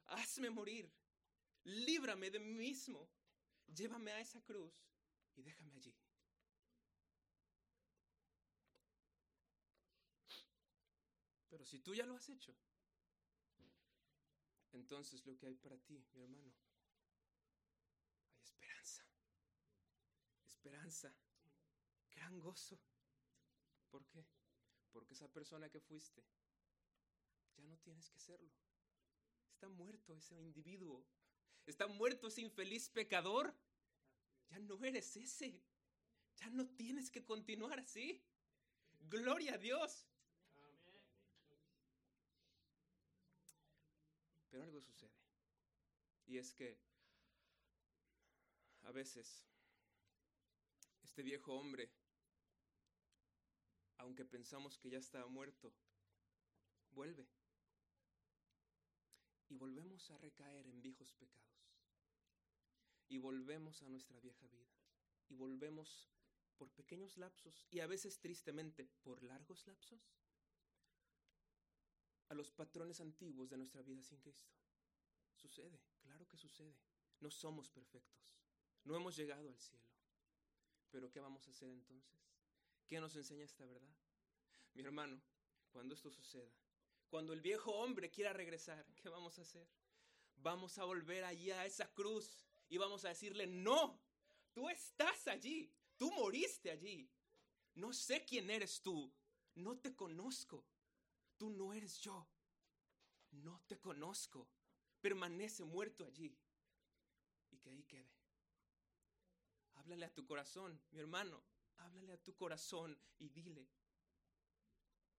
hazme 0.07 0.49
morir, 0.49 0.91
líbrame 1.63 2.31
de 2.31 2.39
mí 2.39 2.53
mismo, 2.53 3.09
llévame 3.73 4.11
a 4.11 4.19
esa 4.19 4.41
cruz 4.41 4.73
y 5.37 5.43
déjame 5.43 5.75
allí. 5.75 5.95
Pero 11.47 11.65
si 11.65 11.79
tú 11.79 11.95
ya 11.95 12.05
lo 12.05 12.15
has 12.15 12.27
hecho, 12.27 12.53
entonces 14.73 15.25
lo 15.25 15.37
que 15.37 15.47
hay 15.47 15.55
para 15.55 15.77
ti, 15.77 15.93
mi 15.93 16.05
hermano, 16.21 16.37
hay 16.41 16.53
esperanza. 18.41 19.05
Esperanza. 20.45 21.15
Gran 22.11 22.39
gozo. 22.39 22.79
¿Por 23.89 24.05
qué? 24.07 24.25
Porque 24.91 25.13
esa 25.13 25.31
persona 25.31 25.69
que 25.69 25.79
fuiste, 25.79 26.23
ya 27.55 27.63
no 27.63 27.77
tienes 27.79 28.09
que 28.09 28.19
serlo. 28.19 28.51
Está 29.51 29.67
muerto 29.67 30.15
ese 30.15 30.39
individuo. 30.39 31.05
Está 31.65 31.87
muerto 31.87 32.27
ese 32.27 32.41
infeliz 32.41 32.89
pecador. 32.89 33.55
Ya 34.49 34.59
no 34.59 34.83
eres 34.83 35.15
ese. 35.17 35.61
Ya 36.37 36.49
no 36.49 36.67
tienes 36.67 37.11
que 37.11 37.25
continuar 37.25 37.79
así. 37.79 38.23
Gloria 39.01 39.55
a 39.55 39.57
Dios. 39.57 40.07
Pero 44.49 44.63
algo 44.63 44.81
sucede. 44.81 45.17
Y 46.25 46.37
es 46.37 46.53
que 46.53 46.79
a 48.83 48.91
veces 48.91 49.45
este 51.03 51.23
viejo 51.23 51.53
hombre 51.53 51.91
aunque 53.99 54.25
pensamos 54.25 54.77
que 54.77 54.89
ya 54.89 54.97
está 54.97 55.25
muerto, 55.27 55.73
vuelve. 56.91 57.27
Y 59.49 59.57
volvemos 59.57 60.09
a 60.11 60.17
recaer 60.17 60.67
en 60.67 60.81
viejos 60.81 61.13
pecados. 61.13 61.75
Y 63.09 63.17
volvemos 63.17 63.81
a 63.81 63.89
nuestra 63.89 64.19
vieja 64.19 64.47
vida. 64.47 64.71
Y 65.27 65.35
volvemos 65.35 66.09
por 66.57 66.71
pequeños 66.71 67.17
lapsos 67.17 67.65
y 67.69 67.79
a 67.79 67.87
veces 67.87 68.19
tristemente 68.19 68.89
por 69.03 69.23
largos 69.23 69.65
lapsos 69.67 70.11
a 72.29 72.35
los 72.35 72.51
patrones 72.51 73.01
antiguos 73.01 73.49
de 73.49 73.57
nuestra 73.57 73.81
vida 73.81 74.01
sin 74.03 74.19
Cristo. 74.19 74.49
Sucede, 75.35 75.79
claro 76.01 76.27
que 76.27 76.37
sucede. 76.37 76.75
No 77.19 77.29
somos 77.29 77.69
perfectos. 77.69 78.29
No 78.83 78.95
hemos 78.95 79.15
llegado 79.15 79.49
al 79.49 79.59
cielo. 79.59 79.83
Pero 80.91 81.11
¿qué 81.11 81.19
vamos 81.19 81.47
a 81.47 81.51
hacer 81.51 81.69
entonces? 81.69 82.17
¿Qué 82.87 82.99
nos 82.99 83.15
enseña 83.15 83.45
esta 83.45 83.65
verdad? 83.65 83.95
Mi 84.73 84.83
hermano, 84.83 85.21
cuando 85.71 85.93
esto 85.95 86.09
suceda, 86.09 86.51
cuando 87.09 87.33
el 87.33 87.41
viejo 87.41 87.71
hombre 87.71 88.09
quiera 88.09 88.33
regresar, 88.33 88.85
¿qué 88.95 89.09
vamos 89.09 89.37
a 89.39 89.41
hacer? 89.41 89.67
Vamos 90.37 90.77
a 90.77 90.85
volver 90.85 91.23
allí 91.25 91.51
a 91.51 91.65
esa 91.65 91.91
cruz 91.93 92.45
y 92.69 92.77
vamos 92.77 93.05
a 93.05 93.09
decirle, 93.09 93.47
no, 93.47 93.99
tú 94.53 94.69
estás 94.69 95.27
allí, 95.27 95.71
tú 95.97 96.11
moriste 96.11 96.71
allí. 96.71 97.09
No 97.75 97.93
sé 97.93 98.25
quién 98.25 98.49
eres 98.49 98.81
tú, 98.81 99.11
no 99.55 99.77
te 99.77 99.95
conozco, 99.95 100.65
tú 101.39 101.49
no 101.49 101.73
eres 101.73 101.99
yo, 102.01 102.27
no 103.31 103.61
te 103.65 103.79
conozco, 103.79 104.47
permanece 105.01 105.63
muerto 105.63 106.05
allí. 106.05 106.37
Y 107.49 107.57
que 107.57 107.69
ahí 107.69 107.83
quede. 107.83 108.13
Háblale 109.75 110.05
a 110.05 110.13
tu 110.13 110.25
corazón, 110.25 110.79
mi 110.91 110.99
hermano, 110.99 111.41
háblale 111.77 112.13
a 112.13 112.21
tu 112.21 112.35
corazón 112.35 112.99
y 113.17 113.29
dile, 113.29 113.67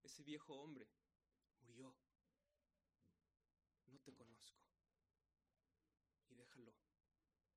ese 0.03 0.23
viejo 0.23 0.55
hombre 0.55 0.87
murió, 1.63 1.97
no 3.87 3.99
te 4.01 4.15
conozco 4.15 4.61
y 6.29 6.35
déjalo 6.35 6.75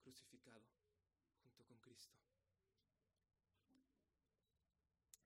crucificado 0.01 0.65
junto 1.41 1.65
con 1.65 1.77
Cristo. 1.79 2.17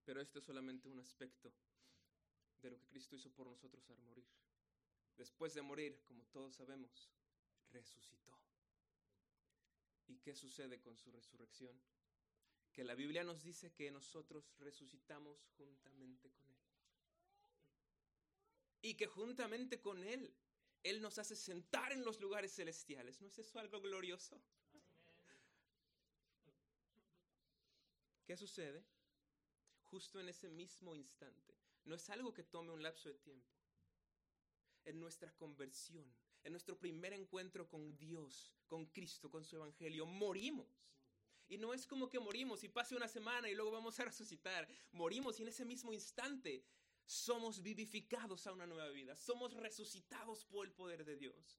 Pero 0.03 0.21
esto 0.21 0.39
es 0.39 0.45
solamente 0.45 0.89
un 0.89 0.99
aspecto 0.99 1.53
lo 2.69 2.79
que 2.79 2.87
Cristo 2.87 3.15
hizo 3.15 3.31
por 3.31 3.47
nosotros 3.47 3.89
al 3.89 3.99
morir. 3.99 4.27
Después 5.17 5.53
de 5.53 5.61
morir, 5.61 5.99
como 6.05 6.23
todos 6.25 6.55
sabemos, 6.55 7.09
resucitó. 7.71 8.37
¿Y 10.07 10.17
qué 10.17 10.35
sucede 10.35 10.79
con 10.79 10.95
su 10.97 11.11
resurrección? 11.11 11.79
Que 12.71 12.83
la 12.83 12.95
Biblia 12.95 13.23
nos 13.23 13.43
dice 13.43 13.73
que 13.73 13.91
nosotros 13.91 14.53
resucitamos 14.59 15.47
juntamente 15.57 16.29
con 16.31 16.49
Él. 16.51 16.57
Y 18.81 18.93
que 18.93 19.07
juntamente 19.07 19.81
con 19.81 20.03
Él, 20.03 20.33
Él 20.83 21.01
nos 21.01 21.17
hace 21.17 21.35
sentar 21.35 21.91
en 21.91 22.05
los 22.05 22.21
lugares 22.21 22.53
celestiales. 22.53 23.19
¿No 23.19 23.27
es 23.27 23.39
eso 23.39 23.59
algo 23.59 23.81
glorioso? 23.81 24.39
¿Qué 28.27 28.37
sucede? 28.37 28.83
Justo 29.89 30.19
en 30.19 30.29
ese 30.29 30.49
mismo 30.49 30.93
instante. 30.93 31.55
No 31.87 31.95
es 31.95 32.09
algo 32.09 32.33
que 32.33 32.43
tome 32.43 32.73
un 32.73 32.83
lapso 32.83 33.07
de 33.07 33.15
tiempo. 33.15 33.49
En 34.83 34.99
nuestra 34.99 35.31
conversión, 35.37 36.05
en 36.43 36.51
nuestro 36.51 36.77
primer 36.77 37.13
encuentro 37.13 37.69
con 37.69 37.97
Dios, 37.97 38.53
con 38.67 38.87
Cristo, 38.87 39.31
con 39.31 39.45
su 39.45 39.55
Evangelio, 39.55 40.05
morimos. 40.05 40.67
Y 41.47 41.57
no 41.57 41.73
es 41.73 41.87
como 41.87 42.09
que 42.09 42.19
morimos 42.19 42.61
y 42.65 42.67
pase 42.67 42.93
una 42.93 43.07
semana 43.07 43.49
y 43.49 43.55
luego 43.55 43.71
vamos 43.71 43.97
a 44.01 44.03
resucitar. 44.03 44.67
Morimos 44.91 45.39
y 45.39 45.43
en 45.43 45.47
ese 45.47 45.63
mismo 45.63 45.93
instante 45.93 46.65
somos 47.05 47.61
vivificados 47.61 48.45
a 48.47 48.51
una 48.51 48.67
nueva 48.67 48.89
vida. 48.89 49.15
Somos 49.15 49.53
resucitados 49.53 50.43
por 50.43 50.65
el 50.65 50.73
poder 50.73 51.05
de 51.05 51.15
Dios. 51.15 51.57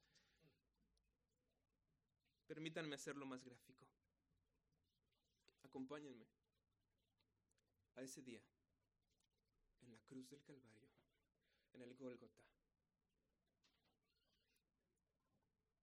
Permítanme 2.46 2.96
hacerlo 2.96 3.24
más 3.24 3.42
gráfico. 3.42 3.86
Acompáñenme 5.62 6.26
a 7.94 8.02
ese 8.02 8.20
día 8.20 8.42
en 9.82 9.92
la 9.92 9.98
cruz 10.00 10.28
del 10.28 10.42
Calvario, 10.42 10.88
en 11.72 11.82
el 11.82 11.94
Gólgota. 11.94 12.42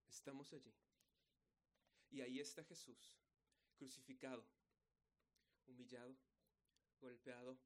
Estamos 0.07 0.53
allí. 0.53 0.73
Y 2.09 2.21
ahí 2.21 2.39
está 2.39 2.63
Jesús, 2.63 3.15
crucificado, 3.75 4.47
humillado, 5.67 6.15
golpeado, 7.01 7.59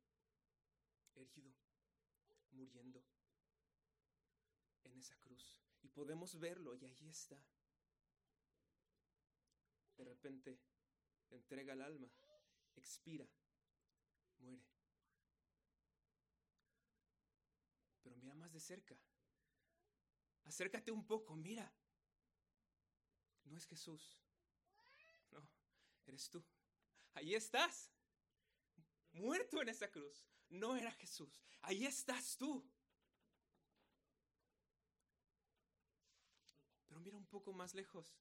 herido, 1.16 1.54
muriendo 2.52 3.06
en 4.84 4.98
esa 4.98 5.16
cruz. 5.20 5.62
Y 5.82 5.88
podemos 5.90 6.40
verlo 6.40 6.76
y 6.76 6.86
ahí 6.86 7.08
está. 7.08 7.42
De 9.98 10.04
repente 10.04 10.60
entrega 11.30 11.74
el 11.74 11.82
alma, 11.82 12.10
expira, 12.76 13.28
muere. 14.40 14.66
Pero 18.02 18.16
mira 18.18 18.34
más 18.36 18.49
cerca. 18.60 18.98
Acércate 20.44 20.92
un 20.92 21.06
poco, 21.06 21.36
mira. 21.36 21.72
No 23.46 23.58
es 23.58 23.66
Jesús. 23.66 24.22
No, 25.32 25.48
eres 26.06 26.30
tú. 26.30 26.44
Ahí 27.14 27.36
estás. 27.36 27.92
Muerto 29.12 29.62
en 29.62 29.70
esa 29.70 29.90
cruz. 29.90 30.28
No 30.50 30.76
era 30.76 30.92
Jesús. 30.92 31.42
Ahí 31.62 31.86
estás 31.86 32.38
tú. 32.38 32.68
Pero 36.88 37.00
mira 37.00 37.18
un 37.18 37.28
poco 37.28 37.54
más 37.54 37.74
lejos. 37.74 38.16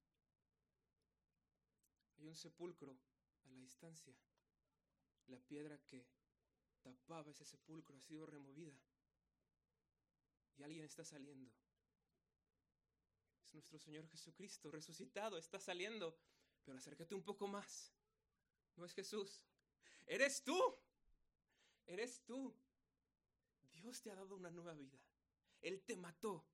Hay 2.19 2.27
un 2.27 2.37
sepulcro 2.37 2.99
a 3.45 3.51
la 3.51 3.57
distancia. 3.59 4.15
La 5.27 5.39
piedra 5.39 5.79
que 5.79 6.07
tapaba 6.83 7.31
ese 7.31 7.45
sepulcro 7.45 7.97
ha 7.97 8.01
sido 8.01 8.27
removida. 8.27 8.79
Y 10.59 10.63
alguien 10.65 10.85
está 10.85 11.05
saliendo. 11.05 11.51
Es 13.45 13.55
nuestro 13.55 13.79
Señor 13.79 14.07
Jesucristo 14.09 14.71
resucitado, 14.71 15.39
está 15.39 15.59
saliendo. 15.59 16.19
Pero 16.65 16.77
acércate 16.77 17.15
un 17.15 17.23
poco 17.23 17.47
más. 17.47 17.95
No 18.77 18.85
es 18.85 18.93
Jesús. 18.93 19.43
Eres 20.07 20.43
tú. 20.43 20.61
Eres 21.87 22.23
tú. 22.25 22.55
Dios 23.73 24.03
te 24.03 24.11
ha 24.11 24.17
dado 24.17 24.35
una 24.35 24.51
nueva 24.51 24.75
vida. 24.75 24.99
Él 25.61 25.83
te 25.83 25.97
mató 25.97 26.47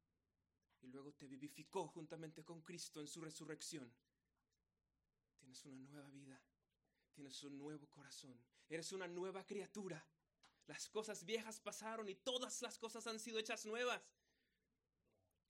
y 0.81 0.88
luego 0.88 1.12
te 1.14 1.27
vivificó 1.27 1.88
juntamente 1.88 2.45
con 2.45 2.62
Cristo 2.62 3.01
en 3.01 3.09
su 3.09 3.21
resurrección. 3.21 3.93
Tienes 5.38 5.64
una 5.64 5.77
nueva 5.77 6.11
vida. 6.11 6.40
Tienes 7.12 7.43
un 7.43 7.59
nuevo 7.59 7.88
corazón. 7.88 8.38
Eres 8.69 8.93
una 8.93 9.09
nueva 9.09 9.45
criatura. 9.47 10.07
Las 10.66 10.88
cosas 10.88 11.24
viejas 11.24 11.61
pasaron 11.61 12.09
y 12.09 12.14
todas 12.14 12.62
las 12.62 12.79
cosas 12.79 13.07
han 13.07 13.20
sido 13.20 13.38
hechas 13.38 13.66
nuevas. 13.66 14.03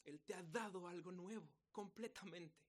Él 0.04 0.20
te 0.20 0.34
ha 0.34 0.42
dado 0.42 0.86
algo 0.86 1.12
nuevo, 1.12 1.48
completamente. 1.70 2.62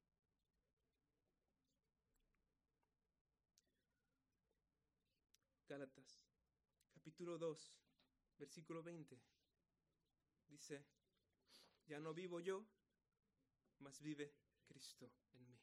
Gálatas, 5.67 6.21
capítulo 6.93 7.37
2, 7.37 7.75
versículo 8.37 8.83
20. 8.83 9.19
Dice, 10.47 10.85
ya 11.87 11.99
no 11.99 12.13
vivo 12.13 12.39
yo, 12.39 12.65
mas 13.79 13.99
vive 14.01 14.33
Cristo 14.67 15.11
en 15.33 15.47
mí. 15.47 15.59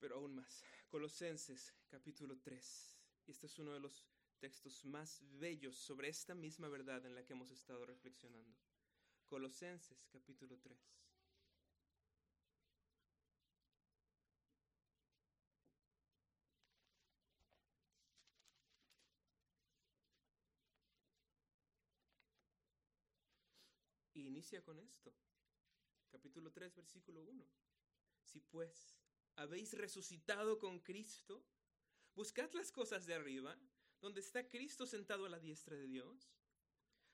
Pero 0.00 0.16
aún 0.16 0.34
más, 0.34 0.62
Colosenses, 0.88 1.72
capítulo 1.88 2.38
3. 2.40 2.93
Y 3.26 3.30
este 3.30 3.46
es 3.46 3.58
uno 3.58 3.72
de 3.72 3.80
los 3.80 4.04
textos 4.38 4.84
más 4.84 5.22
bellos 5.38 5.76
sobre 5.76 6.08
esta 6.08 6.34
misma 6.34 6.68
verdad 6.68 7.04
en 7.06 7.14
la 7.14 7.24
que 7.24 7.32
hemos 7.32 7.50
estado 7.50 7.86
reflexionando. 7.86 8.58
Colosenses 9.26 10.06
capítulo 10.10 10.58
3. 10.58 10.78
Y 24.12 24.26
inicia 24.26 24.62
con 24.62 24.78
esto. 24.78 25.12
Capítulo 26.10 26.52
3, 26.52 26.76
versículo 26.76 27.22
1. 27.22 27.44
Si 28.22 28.40
pues 28.40 28.94
habéis 29.36 29.72
resucitado 29.72 30.58
con 30.58 30.78
Cristo, 30.80 31.42
buscad 32.14 32.52
las 32.52 32.70
cosas 32.70 33.06
de 33.06 33.14
arriba, 33.14 33.56
donde 34.00 34.20
está 34.20 34.48
Cristo 34.48 34.86
sentado 34.86 35.26
a 35.26 35.28
la 35.28 35.38
diestra 35.38 35.76
de 35.76 35.86
Dios. 35.86 36.34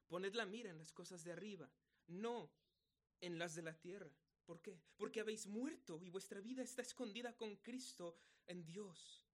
Poned 0.09 0.35
la 0.35 0.47
mira 0.47 0.71
en 0.71 0.79
las 0.79 0.93
cosas 0.93 1.23
de 1.25 1.33
arriba, 1.33 1.71
no 2.07 2.51
en 3.21 3.39
las 3.39 3.55
de 3.55 3.63
la 3.63 3.79
tierra. 3.79 4.11
¿Por 4.45 4.61
qué? 4.61 4.81
Porque 4.97 5.21
habéis 5.21 5.47
muerto 5.47 6.01
y 6.03 6.09
vuestra 6.09 6.41
vida 6.41 6.63
está 6.63 6.83
escondida 6.83 7.37
con 7.37 7.57
Cristo 7.57 8.17
en 8.47 8.65
Dios. 8.65 9.25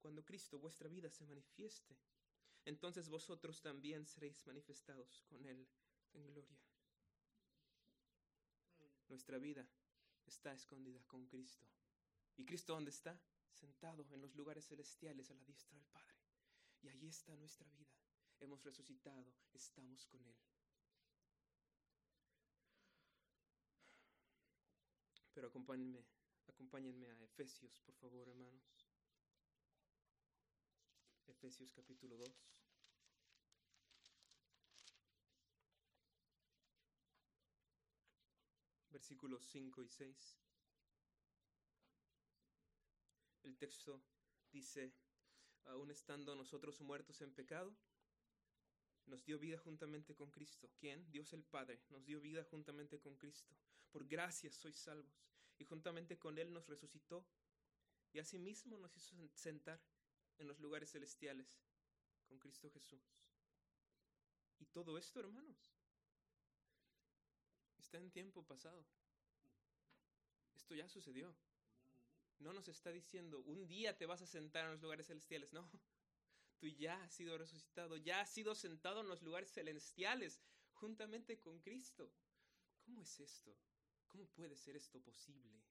cuando 0.00 0.24
Cristo, 0.24 0.60
vuestra 0.60 0.88
vida, 0.88 1.10
se 1.10 1.24
manifieste. 1.24 1.98
Entonces 2.64 3.08
vosotros 3.08 3.60
también 3.60 4.06
seréis 4.06 4.46
manifestados 4.46 5.22
con 5.26 5.44
Él 5.44 5.68
en 6.12 6.26
gloria. 6.28 6.56
Nuestra 9.08 9.38
vida 9.38 9.68
está 10.24 10.52
escondida 10.52 11.02
con 11.08 11.26
Cristo. 11.26 11.66
¿Y 12.36 12.44
Cristo 12.44 12.74
dónde 12.74 12.90
está? 12.90 13.20
Sentado 13.52 14.06
en 14.10 14.20
los 14.20 14.34
lugares 14.34 14.66
celestiales 14.66 15.30
a 15.30 15.34
la 15.34 15.44
diestra 15.44 15.76
del 15.76 15.86
Padre. 15.86 16.16
Y 16.82 16.88
allí 16.88 17.08
está 17.08 17.36
nuestra 17.36 17.68
vida. 17.70 17.90
Hemos 18.40 18.62
resucitado, 18.62 19.34
estamos 19.52 20.06
con 20.06 20.24
Él. 20.24 20.36
Pero 25.34 25.48
acompáñenme, 25.48 26.04
acompáñenme 26.46 27.08
a 27.10 27.22
Efesios, 27.22 27.78
por 27.80 27.94
favor, 27.96 28.28
hermanos. 28.28 28.88
Efesios 31.26 31.70
capítulo 31.72 32.16
2. 32.16 32.28
Versículos 38.90 39.44
5 39.46 39.82
y 39.82 39.88
6. 39.88 40.38
El 43.48 43.56
texto 43.56 44.04
dice, 44.52 44.92
aún 45.64 45.90
estando 45.90 46.36
nosotros 46.36 46.82
muertos 46.82 47.22
en 47.22 47.32
pecado, 47.32 47.74
nos 49.06 49.24
dio 49.24 49.38
vida 49.38 49.56
juntamente 49.56 50.14
con 50.14 50.30
Cristo. 50.30 50.70
¿Quién? 50.76 51.10
Dios 51.10 51.32
el 51.32 51.44
Padre 51.44 51.80
nos 51.88 52.04
dio 52.04 52.20
vida 52.20 52.44
juntamente 52.44 53.00
con 53.00 53.16
Cristo. 53.16 53.56
Por 53.90 54.06
gracia 54.06 54.52
sois 54.52 54.76
salvos. 54.76 55.24
Y 55.56 55.64
juntamente 55.64 56.18
con 56.18 56.36
Él 56.36 56.52
nos 56.52 56.66
resucitó. 56.66 57.26
Y 58.12 58.18
asimismo 58.18 58.76
nos 58.76 58.94
hizo 58.98 59.16
sentar 59.32 59.80
en 60.36 60.46
los 60.46 60.60
lugares 60.60 60.90
celestiales 60.92 61.48
con 62.26 62.38
Cristo 62.38 62.70
Jesús. 62.70 63.16
Y 64.58 64.66
todo 64.66 64.98
esto, 64.98 65.20
hermanos, 65.20 65.72
está 67.78 67.96
en 67.96 68.10
tiempo 68.10 68.44
pasado. 68.44 68.84
Esto 70.54 70.74
ya 70.74 70.86
sucedió. 70.86 71.34
No 72.38 72.52
nos 72.52 72.68
está 72.68 72.90
diciendo, 72.90 73.40
un 73.40 73.66
día 73.66 73.96
te 73.96 74.06
vas 74.06 74.22
a 74.22 74.26
sentar 74.26 74.64
en 74.64 74.72
los 74.72 74.82
lugares 74.82 75.06
celestiales. 75.06 75.52
No, 75.52 75.68
tú 76.58 76.68
ya 76.68 77.02
has 77.02 77.12
sido 77.12 77.36
resucitado, 77.36 77.96
ya 77.96 78.20
has 78.20 78.30
sido 78.30 78.54
sentado 78.54 79.00
en 79.00 79.08
los 79.08 79.22
lugares 79.22 79.52
celestiales 79.52 80.40
juntamente 80.72 81.40
con 81.40 81.60
Cristo. 81.60 82.12
¿Cómo 82.84 83.02
es 83.02 83.20
esto? 83.20 83.56
¿Cómo 84.06 84.26
puede 84.26 84.56
ser 84.56 84.76
esto 84.76 85.00
posible? 85.00 85.62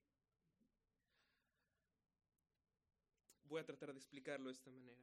Voy 3.44 3.60
a 3.60 3.64
tratar 3.64 3.92
de 3.92 3.98
explicarlo 3.98 4.48
de 4.48 4.52
esta 4.52 4.70
manera. 4.70 5.02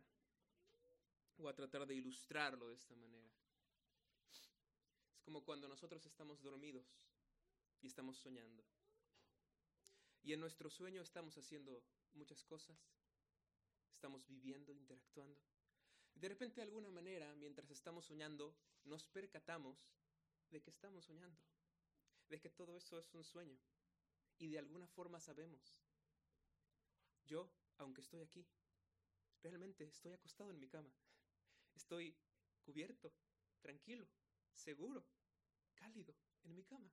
Voy 1.38 1.49
a 1.49 1.56
tratar 1.56 1.86
de 1.86 1.95
ilustrarlo 1.95 2.69
de 2.69 2.75
esta 2.75 2.95
manera. 2.95 3.30
Es 4.30 4.51
como 5.23 5.43
cuando 5.43 5.67
nosotros 5.67 6.06
estamos 6.06 6.41
dormidos 6.41 6.86
y 7.82 7.88
estamos 7.88 8.17
soñando. 8.17 8.63
Y 10.25 10.33
en 10.33 10.39
nuestro 10.39 10.71
sueño 10.71 11.03
estamos 11.03 11.38
haciendo 11.38 11.83
muchas 12.15 12.43
cosas, 12.43 12.75
estamos 13.91 14.25
viviendo, 14.25 14.73
interactuando. 14.73 15.39
De 16.15 16.27
repente, 16.27 16.61
de 16.61 16.63
alguna 16.63 16.89
manera, 16.89 17.35
mientras 17.35 17.69
estamos 17.69 18.05
soñando, 18.05 18.57
nos 18.85 19.07
percatamos 19.07 19.77
de 20.49 20.63
que 20.63 20.71
estamos 20.71 21.05
soñando, 21.05 21.39
de 22.27 22.39
que 22.39 22.49
todo 22.49 22.75
eso 22.75 22.97
es 22.97 23.13
un 23.13 23.23
sueño. 23.23 23.59
Y 24.39 24.47
de 24.47 24.57
alguna 24.57 24.88
forma 24.88 25.19
sabemos, 25.19 25.79
yo, 27.27 27.47
aunque 27.77 28.01
estoy 28.01 28.21
aquí, 28.21 28.47
realmente 29.43 29.83
estoy 29.83 30.13
acostado 30.13 30.49
en 30.49 30.59
mi 30.59 30.67
cama, 30.67 30.91
estoy 31.75 32.17
cubierto, 32.63 33.13
tranquilo, 33.61 34.07
seguro, 34.55 35.05
cálido 35.75 36.15
en 36.41 36.55
mi 36.55 36.63
cama. 36.63 36.91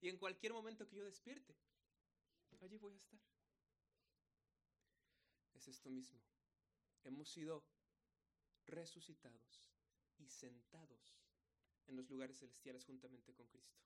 Y 0.00 0.08
en 0.08 0.16
cualquier 0.16 0.54
momento 0.54 0.88
que 0.88 0.96
yo 0.96 1.04
despierte, 1.04 1.54
allí 2.60 2.78
voy 2.78 2.94
a 2.94 2.98
estar. 2.98 3.20
Es 5.54 5.68
esto 5.68 5.90
mismo. 5.90 6.20
Hemos 7.04 7.28
sido 7.28 7.64
resucitados 8.66 9.62
y 10.18 10.28
sentados 10.28 11.16
en 11.86 11.96
los 11.96 12.08
lugares 12.08 12.38
celestiales 12.38 12.84
juntamente 12.84 13.34
con 13.34 13.46
Cristo. 13.48 13.80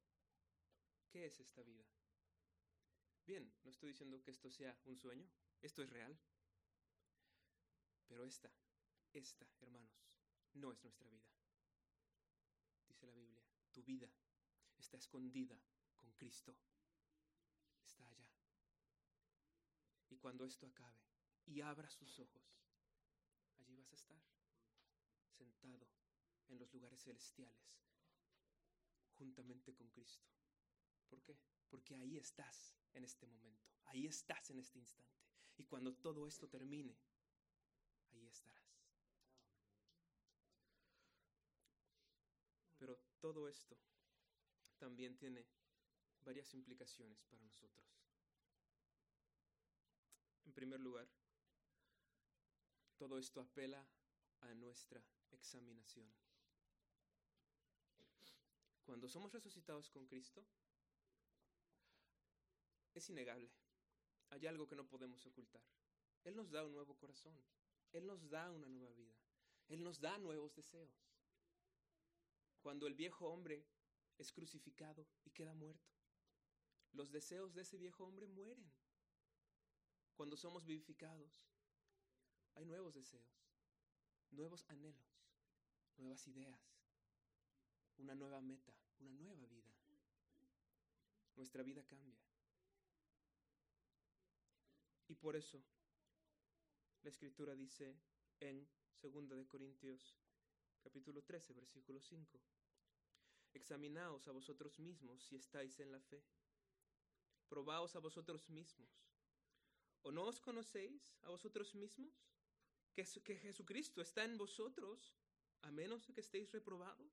¿Qué 1.09 1.27
es 1.27 1.41
esta 1.41 1.63
vida? 1.63 1.85
Bien, 3.27 3.53
no 3.65 3.71
estoy 3.71 3.91
diciendo 3.91 4.23
que 4.23 4.31
esto 4.31 4.51
sea 4.51 4.79
un 4.85 4.97
sueño, 4.97 5.29
esto 5.63 5.83
es 5.83 5.91
real. 5.91 6.19
Pero 8.07 8.25
esta, 8.25 8.53
esta, 9.13 9.49
hermanos, 9.61 10.07
no 10.55 10.73
es 10.73 10.83
nuestra 10.85 11.09
vida. 11.09 11.27
Dice 12.87 13.07
la 13.07 13.15
Biblia, 13.15 13.43
tu 13.73 13.83
vida 13.83 14.09
está 14.79 14.97
escondida 14.97 15.59
con 15.97 16.13
Cristo. 16.13 16.57
Está 17.85 18.07
allá. 18.07 18.26
Cuando 20.27 20.45
esto 20.45 20.67
acabe 20.67 20.99
y 21.45 21.61
abra 21.61 21.89
sus 21.89 22.19
ojos, 22.19 22.43
allí 23.61 23.77
vas 23.77 23.93
a 23.93 23.95
estar, 23.95 24.21
sentado 25.31 25.89
en 26.49 26.59
los 26.59 26.75
lugares 26.75 27.01
celestiales, 27.01 27.79
juntamente 29.13 29.73
con 29.73 29.89
Cristo. 29.89 30.27
¿Por 31.09 31.23
qué? 31.23 31.39
Porque 31.69 31.95
ahí 31.95 32.17
estás 32.19 32.77
en 32.93 33.05
este 33.05 33.25
momento, 33.29 33.71
ahí 33.85 34.09
estás 34.09 34.51
en 34.51 34.59
este 34.59 34.81
instante. 34.81 35.17
Y 35.59 35.63
cuando 35.63 35.95
todo 35.95 36.27
esto 36.27 36.49
termine, 36.49 36.99
ahí 38.11 38.27
estarás. 38.27 38.83
Pero 42.79 42.99
todo 43.21 43.47
esto 43.49 43.79
también 44.77 45.17
tiene 45.17 45.47
varias 46.25 46.53
implicaciones 46.53 47.23
para 47.23 47.45
nosotros. 47.45 48.06
En 50.47 50.53
primer 50.53 50.81
lugar, 50.81 51.09
todo 52.97 53.19
esto 53.19 53.41
apela 53.41 53.87
a 54.41 54.55
nuestra 54.55 55.05
examinación. 55.31 56.11
Cuando 58.85 59.09
somos 59.09 59.33
resucitados 59.33 59.91
con 59.91 60.07
Cristo, 60.07 60.47
es 62.95 63.11
innegable. 63.11 63.51
Hay 64.31 64.47
algo 64.47 64.67
que 64.67 64.77
no 64.77 64.87
podemos 64.87 65.27
ocultar. 65.27 65.63
Él 66.25 66.37
nos 66.37 66.51
da 66.51 66.65
un 66.65 66.73
nuevo 66.73 66.97
corazón. 66.97 67.37
Él 67.93 68.07
nos 68.07 68.29
da 68.31 68.51
una 68.51 68.69
nueva 68.69 68.93
vida. 68.93 69.15
Él 69.69 69.83
nos 69.83 70.01
da 70.01 70.19
nuevos 70.19 70.55
deseos. 70.55 71.07
Cuando 72.61 72.87
el 72.87 72.95
viejo 72.95 73.29
hombre 73.29 73.67
es 74.19 74.33
crucificado 74.33 75.07
y 75.25 75.31
queda 75.31 75.55
muerto, 75.55 75.93
los 76.93 77.11
deseos 77.11 77.55
de 77.55 77.63
ese 77.63 77.77
viejo 77.77 78.05
hombre 78.05 78.27
mueren. 78.27 78.73
Cuando 80.17 80.37
somos 80.37 80.65
vivificados, 80.65 81.31
hay 82.55 82.65
nuevos 82.65 82.95
deseos, 82.95 83.45
nuevos 84.31 84.65
anhelos, 84.69 85.21
nuevas 85.99 86.27
ideas, 86.27 86.59
una 87.99 88.15
nueva 88.15 88.41
meta, 88.41 88.73
una 88.99 89.13
nueva 89.13 89.47
vida. 89.47 89.71
Nuestra 91.37 91.63
vida 91.63 91.85
cambia. 91.85 92.19
Y 95.09 95.15
por 95.15 95.37
eso 95.37 95.63
la 97.03 97.11
escritura 97.11 97.55
dice 97.55 97.95
en 98.41 98.67
2 99.03 99.29
de 99.29 99.47
Corintios 99.47 100.17
capítulo 100.83 101.23
13 101.23 101.53
versículo 101.53 102.01
5 102.01 102.41
Examinaos 103.57 104.29
a 104.29 104.33
vosotros 104.33 104.79
mismos 104.79 105.23
si 105.23 105.37
estáis 105.37 105.81
en 105.81 105.91
la 105.91 106.01
fe. 106.01 106.23
Probaos 107.49 107.97
a 107.97 108.01
vosotros 108.01 108.51
mismos. 108.51 108.91
¿O 110.07 110.13
no 110.13 110.23
os 110.23 110.39
conocéis 110.39 111.03
a 111.27 111.29
vosotros 111.31 111.75
mismos? 111.75 112.15
Que, 112.95 113.03
que 113.27 113.35
Jesucristo 113.37 114.01
está 114.01 114.23
en 114.23 114.39
vosotros, 114.39 114.99
a 115.63 115.71
menos 115.73 116.07
que 116.07 116.21
estéis 116.21 116.53
reprobados. 116.53 117.13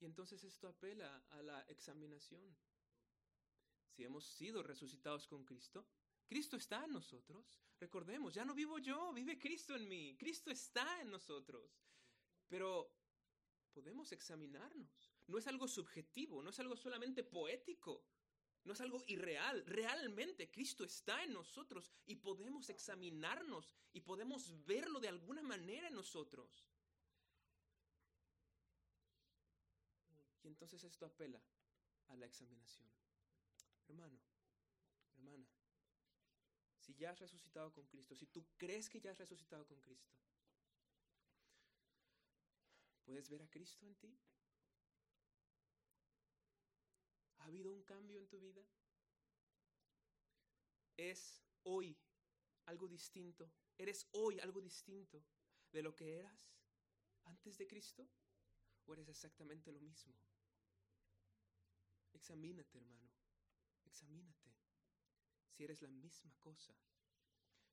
Y 0.00 0.04
entonces 0.04 0.42
esto 0.42 0.66
apela 0.66 1.24
a 1.30 1.42
la 1.42 1.60
examinación 1.68 2.52
si 3.92 4.02
hemos 4.04 4.24
sido 4.24 4.62
resucitados 4.62 5.28
con 5.28 5.44
Cristo, 5.44 5.86
Cristo 6.26 6.56
está 6.56 6.84
en 6.84 6.92
nosotros. 6.92 7.60
Recordemos, 7.78 8.34
ya 8.34 8.44
no 8.44 8.54
vivo 8.54 8.78
yo, 8.78 9.12
vive 9.12 9.38
Cristo 9.38 9.76
en 9.76 9.86
mí. 9.86 10.16
Cristo 10.18 10.50
está 10.50 11.00
en 11.00 11.10
nosotros. 11.10 11.70
Pero 12.48 12.90
podemos 13.72 14.10
examinarnos. 14.12 15.12
No 15.26 15.38
es 15.38 15.46
algo 15.46 15.68
subjetivo, 15.68 16.42
no 16.42 16.50
es 16.50 16.58
algo 16.58 16.76
solamente 16.76 17.22
poético, 17.22 18.04
no 18.64 18.72
es 18.72 18.80
algo 18.80 19.02
irreal. 19.06 19.64
Realmente 19.66 20.50
Cristo 20.50 20.84
está 20.84 21.22
en 21.24 21.32
nosotros 21.32 21.90
y 22.06 22.16
podemos 22.16 22.68
examinarnos 22.68 23.72
y 23.92 24.00
podemos 24.00 24.64
verlo 24.64 25.00
de 25.00 25.08
alguna 25.08 25.42
manera 25.42 25.88
en 25.88 25.94
nosotros. 25.94 26.64
Y 30.42 30.48
entonces 30.48 30.82
esto 30.84 31.06
apela 31.06 31.40
a 32.08 32.16
la 32.16 32.26
examinación. 32.26 32.86
Hermano, 33.88 34.18
hermana, 35.16 35.46
si 36.78 36.94
ya 36.94 37.10
has 37.10 37.20
resucitado 37.20 37.72
con 37.72 37.86
Cristo, 37.86 38.14
si 38.14 38.26
tú 38.26 38.44
crees 38.56 38.88
que 38.88 39.00
ya 39.00 39.10
has 39.10 39.18
resucitado 39.18 39.66
con 39.66 39.80
Cristo, 39.80 40.16
¿puedes 43.04 43.28
ver 43.28 43.42
a 43.42 43.48
Cristo 43.48 43.86
en 43.86 43.94
ti? 43.96 44.18
¿Ha 47.38 47.41
habido 47.52 47.70
un 47.70 47.82
cambio 47.82 48.18
en 48.18 48.26
tu 48.28 48.40
vida? 48.40 48.64
¿Es 50.96 51.42
hoy 51.64 51.98
algo 52.64 52.88
distinto? 52.88 53.52
¿Eres 53.76 54.08
hoy 54.12 54.40
algo 54.40 54.62
distinto 54.62 55.22
de 55.70 55.82
lo 55.82 55.94
que 55.94 56.18
eras 56.18 56.50
antes 57.24 57.58
de 57.58 57.66
Cristo? 57.66 58.08
¿O 58.86 58.94
eres 58.94 59.08
exactamente 59.08 59.70
lo 59.70 59.80
mismo? 59.80 60.14
Examínate, 62.14 62.78
hermano. 62.78 63.10
Examínate. 63.84 64.50
Si 65.50 65.64
eres 65.64 65.82
la 65.82 65.90
misma 65.90 66.32
cosa, 66.40 66.74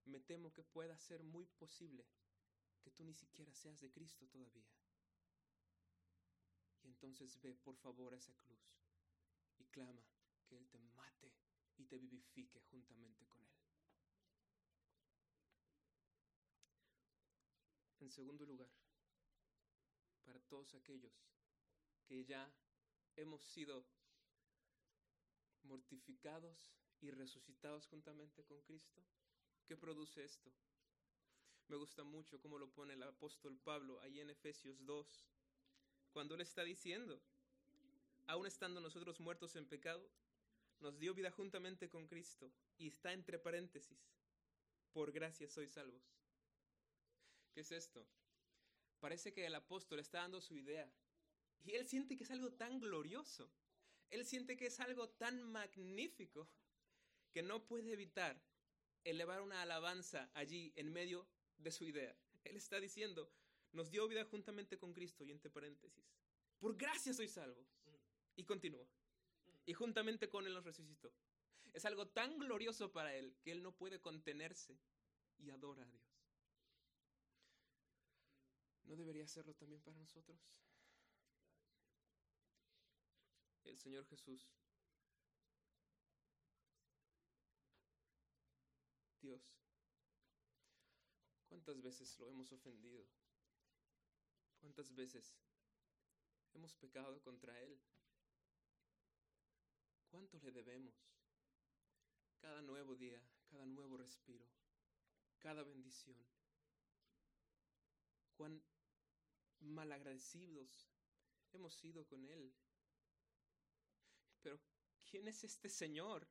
me 0.04 0.20
temo 0.20 0.52
que 0.52 0.64
pueda 0.64 0.98
ser 0.98 1.24
muy 1.24 1.46
posible 1.46 2.06
que 2.82 2.92
tú 2.92 3.06
ni 3.06 3.14
siquiera 3.14 3.54
seas 3.54 3.80
de 3.80 3.90
Cristo 3.90 4.28
todavía. 4.28 4.76
Y 6.84 6.88
entonces 6.88 7.40
ve 7.40 7.56
por 7.56 7.78
favor 7.78 8.14
a 8.14 8.18
esa 8.18 8.34
cruz 8.34 8.89
y 9.60 9.66
clama 9.66 10.04
que 10.48 10.58
Él 10.58 10.68
te 10.70 10.80
mate 10.80 11.32
y 11.78 11.86
te 11.86 11.98
vivifique 11.98 12.60
juntamente 12.72 13.28
con 13.28 13.44
Él. 13.44 13.60
En 18.00 18.10
segundo 18.10 18.46
lugar, 18.46 18.72
para 20.24 20.40
todos 20.40 20.74
aquellos 20.74 21.14
que 22.06 22.26
ya 22.26 22.52
hemos 23.16 23.44
sido 23.44 23.86
mortificados 25.64 26.74
y 27.02 27.12
resucitados 27.12 27.88
juntamente 27.88 28.44
con 28.46 28.62
Cristo, 28.62 29.04
¿qué 29.68 29.76
produce 29.76 30.24
esto? 30.24 30.52
Me 31.68 31.76
gusta 31.76 32.04
mucho 32.04 32.42
cómo 32.42 32.58
lo 32.58 32.72
pone 32.72 32.94
el 32.94 33.04
apóstol 33.04 33.60
Pablo 33.60 34.00
ahí 34.02 34.20
en 34.20 34.30
Efesios 34.32 34.84
2, 34.86 35.28
cuando 36.12 36.34
él 36.34 36.42
está 36.42 36.64
diciendo, 36.64 37.22
aún 38.30 38.46
estando 38.46 38.80
nosotros 38.80 39.20
muertos 39.20 39.56
en 39.56 39.66
pecado, 39.66 40.08
nos 40.80 41.00
dio 41.00 41.16
vida 41.16 41.32
juntamente 41.32 41.90
con 41.90 42.08
Cristo. 42.08 42.54
Y 42.78 42.88
está 42.88 43.12
entre 43.12 43.40
paréntesis, 43.40 44.00
por 44.94 45.12
gracia 45.12 45.50
sois 45.50 45.72
salvos. 45.72 46.04
¿Qué 47.52 47.62
es 47.62 47.72
esto? 47.72 48.08
Parece 49.00 49.34
que 49.34 49.48
el 49.48 49.56
apóstol 49.56 50.00
está 50.00 50.20
dando 50.20 50.42
su 50.42 50.56
idea. 50.56 50.88
Y 51.64 51.72
él 51.72 51.88
siente 51.88 52.16
que 52.16 52.24
es 52.24 52.30
algo 52.30 52.54
tan 52.54 52.80
glorioso. 52.80 53.52
Él 54.12 54.24
siente 54.26 54.56
que 54.56 54.68
es 54.68 54.80
algo 54.80 55.10
tan 55.10 55.42
magnífico 55.42 56.48
que 57.32 57.42
no 57.42 57.66
puede 57.66 57.92
evitar 57.92 58.40
elevar 59.06 59.42
una 59.42 59.64
alabanza 59.64 60.30
allí 60.36 60.72
en 60.76 60.94
medio 60.94 61.28
de 61.58 61.72
su 61.72 61.84
idea. 61.84 62.16
Él 62.44 62.58
está 62.58 62.80
diciendo, 62.80 63.32
nos 63.72 63.90
dio 63.90 64.08
vida 64.08 64.24
juntamente 64.26 64.78
con 64.78 64.94
Cristo 64.94 65.24
y 65.24 65.32
entre 65.32 65.50
paréntesis. 65.50 66.06
Por 66.60 66.78
gracia 66.78 67.14
sois 67.14 67.32
salvos. 67.32 67.79
Y 68.40 68.46
continúa. 68.46 68.88
Y 69.66 69.74
juntamente 69.74 70.30
con 70.30 70.48
Él 70.48 70.54
nos 70.54 70.64
resucitó. 70.64 71.12
Es 71.74 71.84
algo 71.84 72.08
tan 72.08 72.40
glorioso 72.40 72.90
para 72.90 73.14
Él 73.14 73.36
que 73.42 73.52
Él 73.52 73.62
no 73.62 73.74
puede 73.74 74.00
contenerse 74.00 74.80
y 75.40 75.50
adora 75.50 75.84
a 75.84 75.86
Dios. 75.86 76.02
¿No 78.84 78.96
debería 78.96 79.26
hacerlo 79.26 79.54
también 79.56 79.82
para 79.82 79.98
nosotros? 79.98 80.40
El 83.66 83.78
Señor 83.78 84.06
Jesús, 84.06 84.50
Dios, 89.20 89.54
¿cuántas 91.50 91.82
veces 91.82 92.18
lo 92.20 92.30
hemos 92.30 92.54
ofendido? 92.54 93.06
¿Cuántas 94.62 94.96
veces 94.96 95.36
hemos 96.54 96.74
pecado 96.74 97.22
contra 97.22 97.60
Él? 97.62 97.78
¿Cuánto 100.10 100.40
le 100.40 100.52
debemos? 100.52 100.96
Cada 102.40 102.62
nuevo 102.62 102.96
día, 102.96 103.22
cada 103.48 103.66
nuevo 103.66 103.98
respiro, 103.98 104.46
cada 105.40 105.64
bendición. 105.64 106.18
Cuán 108.36 108.64
malagradecidos 109.60 110.90
hemos 111.52 111.74
sido 111.76 112.06
con 112.08 112.26
Él. 112.26 112.54
Pero, 114.42 114.60
¿quién 115.10 115.28
es 115.28 115.44
este 115.44 115.70
Señor? 115.70 116.28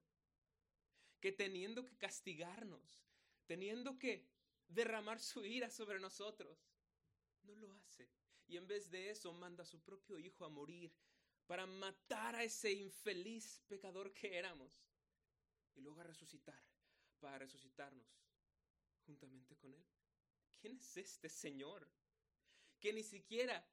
Que 1.20 1.32
teniendo 1.32 1.84
que 1.84 1.96
castigarnos, 1.96 3.04
teniendo 3.46 3.98
que 3.98 4.26
derramar 4.68 5.20
su 5.20 5.44
ira 5.44 5.70
sobre 5.70 5.98
nosotros, 5.98 6.58
no 7.42 7.54
lo 7.56 7.72
hace. 7.74 8.08
Y 8.46 8.56
en 8.56 8.66
vez 8.66 8.90
de 8.90 9.10
eso 9.10 9.32
manda 9.32 9.62
a 9.62 9.66
su 9.66 9.80
propio 9.80 10.18
Hijo 10.18 10.44
a 10.44 10.48
morir 10.48 10.92
para 11.48 11.66
matar 11.66 12.36
a 12.36 12.44
ese 12.44 12.70
infeliz 12.70 13.62
pecador 13.66 14.12
que 14.12 14.36
éramos 14.36 14.70
y 15.74 15.80
luego 15.80 16.02
a 16.02 16.04
resucitar, 16.04 16.62
para 17.18 17.38
resucitarnos 17.38 18.06
juntamente 19.06 19.56
con 19.56 19.72
Él. 19.72 19.82
¿Quién 20.60 20.76
es 20.76 20.96
este 20.98 21.30
Señor? 21.30 21.90
Que 22.78 22.92
ni 22.92 23.02
siquiera 23.02 23.66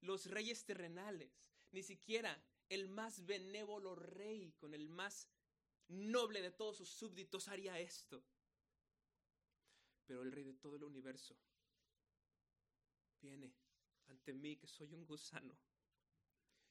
los 0.00 0.24
reyes 0.24 0.64
terrenales, 0.64 1.30
ni 1.70 1.82
siquiera 1.82 2.42
el 2.70 2.88
más 2.88 3.26
benévolo 3.26 3.94
rey 3.94 4.52
con 4.52 4.72
el 4.72 4.88
más 4.88 5.28
noble 5.88 6.40
de 6.40 6.50
todos 6.50 6.78
sus 6.78 6.88
súbditos 6.88 7.46
haría 7.48 7.78
esto. 7.78 8.24
Pero 10.06 10.22
el 10.22 10.32
rey 10.32 10.44
de 10.44 10.54
todo 10.54 10.76
el 10.76 10.84
universo 10.84 11.36
viene 13.20 13.54
ante 14.06 14.32
mí 14.32 14.56
que 14.56 14.66
soy 14.66 14.94
un 14.94 15.04
gusano 15.04 15.67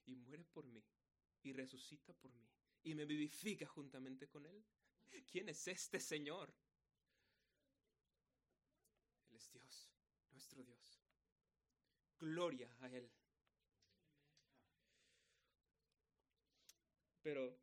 y 0.08 0.16
muere 0.16 0.44
por 0.46 0.66
mí 0.66 0.84
y 1.44 1.54
resucita 1.54 2.14
por 2.14 2.34
mí 2.34 2.50
y 2.84 2.96
me 2.96 3.06
vivifica 3.06 3.66
juntamente 3.68 4.28
con 4.28 4.46
Él. 4.46 4.64
¿Quién 5.30 5.50
es 5.50 5.68
este 5.68 6.00
Señor? 6.00 6.54
Él 9.30 9.36
es 9.36 9.52
Dios, 9.52 9.92
nuestro 10.32 10.64
Dios. 10.64 11.02
Gloria 12.20 12.74
a 12.80 12.88
Él. 12.88 13.12
Pero 17.22 17.60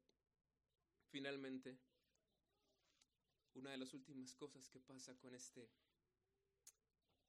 finalmente, 1.08 1.78
una 3.54 3.70
de 3.70 3.78
las 3.78 3.94
últimas 3.94 4.34
cosas 4.34 4.68
que 4.68 4.80
pasa 4.80 5.16
con 5.16 5.34
este 5.34 5.70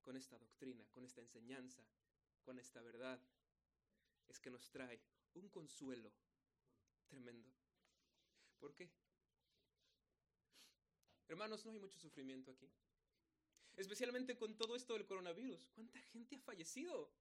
con 0.01 0.15
esta 0.17 0.37
doctrina, 0.37 0.85
con 0.91 1.03
esta 1.03 1.21
enseñanza, 1.21 1.83
con 2.43 2.59
esta 2.59 2.79
verdad, 2.81 3.19
es 4.27 4.39
que 4.39 4.49
nos 4.49 4.69
trae 4.69 5.01
un 5.33 5.49
consuelo 5.49 6.11
tremendo. 7.07 7.51
¿Por 8.59 8.73
qué? 8.73 8.89
Hermanos, 11.27 11.65
no 11.65 11.71
hay 11.71 11.79
mucho 11.79 11.99
sufrimiento 11.99 12.51
aquí. 12.51 12.69
Especialmente 13.75 14.37
con 14.37 14.55
todo 14.55 14.75
esto 14.75 14.93
del 14.93 15.05
coronavirus. 15.05 15.67
¿Cuánta 15.73 15.99
gente 16.01 16.35
ha 16.35 16.39
fallecido? 16.39 17.11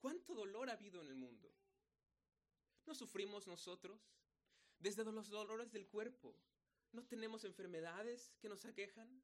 ¿Cuánto 0.00 0.34
dolor 0.34 0.68
ha 0.68 0.74
habido 0.74 1.00
en 1.00 1.08
el 1.08 1.14
mundo? 1.14 1.54
¿No 2.86 2.94
sufrimos 2.94 3.46
nosotros? 3.46 4.00
Desde 4.78 5.04
los 5.04 5.28
dolores 5.28 5.72
del 5.72 5.88
cuerpo. 5.88 6.36
¿No 6.92 7.04
tenemos 7.04 7.44
enfermedades 7.44 8.34
que 8.40 8.48
nos 8.48 8.64
aquejan? 8.64 9.22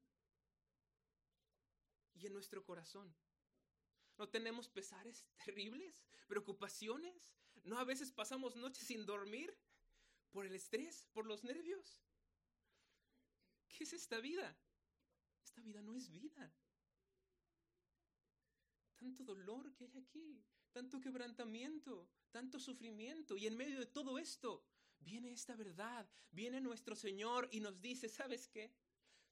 Y 2.15 2.27
en 2.27 2.33
nuestro 2.33 2.63
corazón. 2.63 3.13
¿No 4.17 4.27
tenemos 4.29 4.67
pesares 4.67 5.25
terribles? 5.45 6.03
¿Preocupaciones? 6.27 7.31
¿No 7.63 7.77
a 7.77 7.83
veces 7.83 8.11
pasamos 8.11 8.55
noches 8.55 8.87
sin 8.87 9.05
dormir? 9.05 9.55
¿Por 10.31 10.45
el 10.45 10.55
estrés? 10.55 11.07
¿Por 11.13 11.25
los 11.25 11.43
nervios? 11.43 12.01
¿Qué 13.67 13.83
es 13.83 13.93
esta 13.93 14.19
vida? 14.19 14.57
Esta 15.43 15.61
vida 15.61 15.81
no 15.81 15.93
es 15.93 16.09
vida. 16.09 16.53
Tanto 18.95 19.23
dolor 19.23 19.73
que 19.75 19.85
hay 19.85 19.97
aquí, 19.97 20.43
tanto 20.71 20.99
quebrantamiento, 20.99 22.09
tanto 22.31 22.59
sufrimiento. 22.59 23.37
Y 23.37 23.45
en 23.45 23.55
medio 23.55 23.79
de 23.79 23.85
todo 23.85 24.17
esto 24.17 24.63
viene 24.99 25.31
esta 25.31 25.55
verdad, 25.55 26.09
viene 26.31 26.59
nuestro 26.59 26.95
Señor 26.95 27.47
y 27.51 27.59
nos 27.59 27.79
dice, 27.79 28.09
¿sabes 28.09 28.47
qué? 28.47 28.73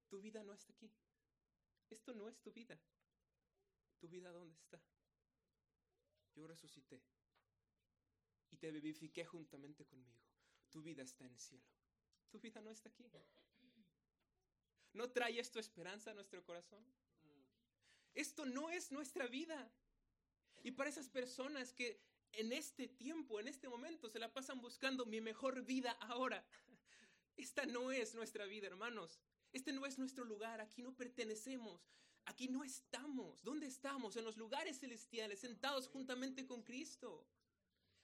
Tu 0.07 0.21
vida 0.21 0.43
no 0.43 0.53
está 0.53 0.71
aquí. 0.73 0.91
Esto 1.89 2.13
no 2.13 2.29
es 2.29 2.39
tu 2.41 2.51
vida. 2.51 2.79
¿Tu 3.99 4.07
vida 4.07 4.31
dónde 4.31 4.55
está? 4.55 4.81
Yo 6.35 6.47
resucité 6.47 7.01
y 8.51 8.57
te 8.57 8.71
vivifiqué 8.71 9.25
juntamente 9.25 9.85
conmigo. 9.85 10.19
Tu 10.69 10.81
vida 10.81 11.03
está 11.03 11.25
en 11.25 11.31
el 11.31 11.39
cielo. 11.39 11.65
Tu 12.29 12.39
vida 12.39 12.61
no 12.61 12.71
está 12.71 12.89
aquí. 12.89 13.05
¿No 14.93 15.09
trae 15.11 15.39
esto 15.39 15.59
esperanza 15.59 16.11
a 16.11 16.13
nuestro 16.13 16.43
corazón? 16.43 16.85
Esto 18.13 18.45
no 18.45 18.69
es 18.69 18.91
nuestra 18.91 19.27
vida. 19.27 19.71
Y 20.63 20.71
para 20.71 20.89
esas 20.89 21.09
personas 21.09 21.73
que 21.73 22.01
en 22.33 22.51
este 22.51 22.87
tiempo, 22.87 23.39
en 23.39 23.47
este 23.47 23.69
momento, 23.69 24.09
se 24.09 24.19
la 24.19 24.33
pasan 24.33 24.61
buscando 24.61 25.05
mi 25.05 25.21
mejor 25.21 25.63
vida 25.63 25.91
ahora, 26.01 26.45
esta 27.37 27.65
no 27.65 27.91
es 27.91 28.15
nuestra 28.15 28.45
vida, 28.45 28.67
hermanos. 28.67 29.19
Este 29.51 29.71
no 29.73 29.85
es 29.85 29.97
nuestro 29.97 30.25
lugar, 30.25 30.61
aquí 30.61 30.81
no 30.81 30.93
pertenecemos, 30.95 31.81
aquí 32.25 32.47
no 32.47 32.63
estamos. 32.63 33.43
¿Dónde 33.43 33.67
estamos? 33.67 34.15
En 34.15 34.25
los 34.25 34.37
lugares 34.37 34.79
celestiales, 34.79 35.39
sentados 35.39 35.87
juntamente 35.87 36.45
con 36.45 36.63
Cristo. 36.63 37.27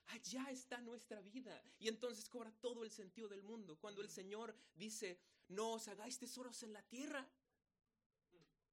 Allá 0.06 0.50
está 0.50 0.80
nuestra 0.80 1.20
vida. 1.20 1.62
Y 1.78 1.88
entonces 1.88 2.28
cobra 2.28 2.52
todo 2.60 2.84
el 2.84 2.90
sentido 2.90 3.28
del 3.28 3.42
mundo. 3.42 3.78
Cuando 3.78 4.02
el 4.02 4.08
Señor 4.08 4.54
dice, 4.74 5.20
no 5.48 5.72
os 5.72 5.88
hagáis 5.88 6.18
tesoros 6.18 6.62
en 6.62 6.72
la 6.72 6.82
tierra. 6.82 7.28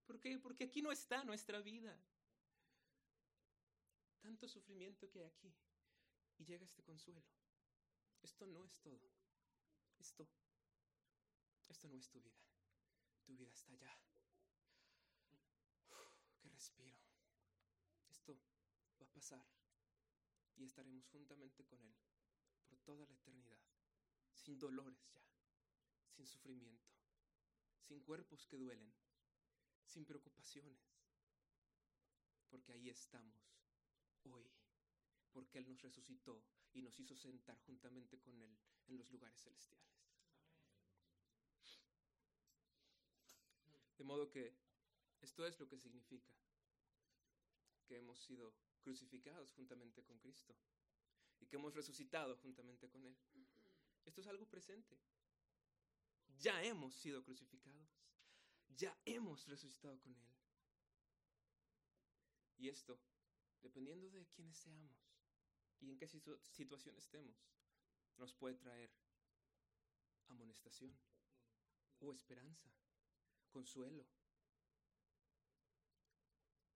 ¿Por 0.06 0.20
qué? 0.20 0.40
Porque 0.40 0.66
aquí 0.66 0.82
no 0.82 0.92
está 0.92 1.24
nuestra 1.24 1.60
vida. 1.62 1.96
Tanto 4.22 4.48
sufrimiento 4.48 5.10
que 5.10 5.20
hay 5.20 5.26
aquí. 5.26 5.54
Y 6.38 6.46
llega 6.46 6.66
este 6.66 6.84
consuelo. 6.84 7.24
Esto 8.22 8.48
no 8.48 8.64
es 8.66 8.80
todo. 8.80 9.10
Esto, 9.98 10.28
esto 11.68 11.88
no 11.90 11.98
es 11.98 12.10
tu 12.10 12.20
vida. 12.22 12.40
Tu 13.26 13.36
vida 13.36 13.52
está 13.54 13.72
allá. 13.72 14.09
Respiro. 16.60 17.00
Esto 18.10 18.38
va 19.00 19.06
a 19.06 19.14
pasar 19.14 19.46
y 20.58 20.66
estaremos 20.66 21.08
juntamente 21.08 21.64
con 21.64 21.82
Él 21.86 21.96
por 22.68 22.78
toda 22.80 23.06
la 23.06 23.16
eternidad, 23.16 23.64
sin 24.34 24.60
dolores 24.60 25.10
ya, 25.14 25.24
sin 26.10 26.28
sufrimiento, 26.28 26.92
sin 27.88 28.02
cuerpos 28.02 28.46
que 28.46 28.58
duelen, 28.58 28.94
sin 29.86 30.06
preocupaciones, 30.06 30.82
porque 32.50 32.74
ahí 32.74 32.90
estamos 32.90 33.40
hoy, 34.26 34.52
porque 35.32 35.60
Él 35.60 35.68
nos 35.70 35.82
resucitó 35.82 36.44
y 36.74 36.82
nos 36.82 37.00
hizo 37.00 37.16
sentar 37.16 37.58
juntamente 37.62 38.20
con 38.20 38.42
Él 38.42 38.60
en 38.88 38.98
los 38.98 39.10
lugares 39.12 39.42
celestiales. 39.42 39.88
De 43.98 44.04
modo 44.04 44.30
que 44.30 44.58
esto 45.22 45.46
es 45.46 45.60
lo 45.60 45.68
que 45.68 45.78
significa 45.78 46.34
que 47.90 47.98
hemos 47.98 48.20
sido 48.20 48.54
crucificados 48.84 49.52
juntamente 49.54 50.04
con 50.04 50.20
Cristo 50.20 50.56
y 51.40 51.48
que 51.48 51.56
hemos 51.56 51.74
resucitado 51.74 52.38
juntamente 52.38 52.88
con 52.88 53.04
Él. 53.04 53.18
Esto 54.06 54.22
es 54.22 54.28
algo 54.28 54.46
presente. 54.46 54.96
Ya 56.38 56.64
hemos 56.64 56.94
sido 56.94 57.24
crucificados, 57.24 57.90
ya 58.68 58.96
hemos 59.06 59.48
resucitado 59.48 60.00
con 60.02 60.14
Él. 60.14 60.30
Y 62.58 62.70
esto, 62.70 63.02
dependiendo 63.60 64.12
de 64.12 64.28
quiénes 64.28 64.58
seamos 64.58 65.10
y 65.80 65.90
en 65.90 65.98
qué 65.98 66.08
situación 66.08 66.96
estemos, 66.96 67.36
nos 68.18 68.36
puede 68.36 68.56
traer 68.56 68.92
amonestación 70.28 70.96
o 72.02 72.14
esperanza, 72.14 72.70
consuelo, 73.50 74.06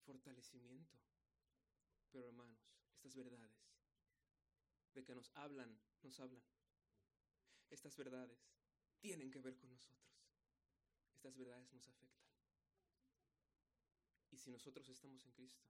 fortalecimiento. 0.05 1.02
Pero 2.13 2.27
hermanos, 2.27 2.61
estas 2.93 3.15
verdades 3.15 3.57
de 4.93 5.03
que 5.03 5.15
nos 5.15 5.31
hablan, 5.33 5.75
nos 6.03 6.19
hablan. 6.19 6.43
Estas 7.71 7.97
verdades 7.97 8.37
tienen 8.99 9.31
que 9.31 9.41
ver 9.41 9.57
con 9.57 9.71
nosotros. 9.71 10.13
Estas 11.15 11.35
verdades 11.35 11.73
nos 11.73 11.87
afectan. 11.89 12.29
Y 14.29 14.37
si 14.37 14.51
nosotros 14.51 14.87
estamos 14.87 15.25
en 15.25 15.31
Cristo, 15.31 15.65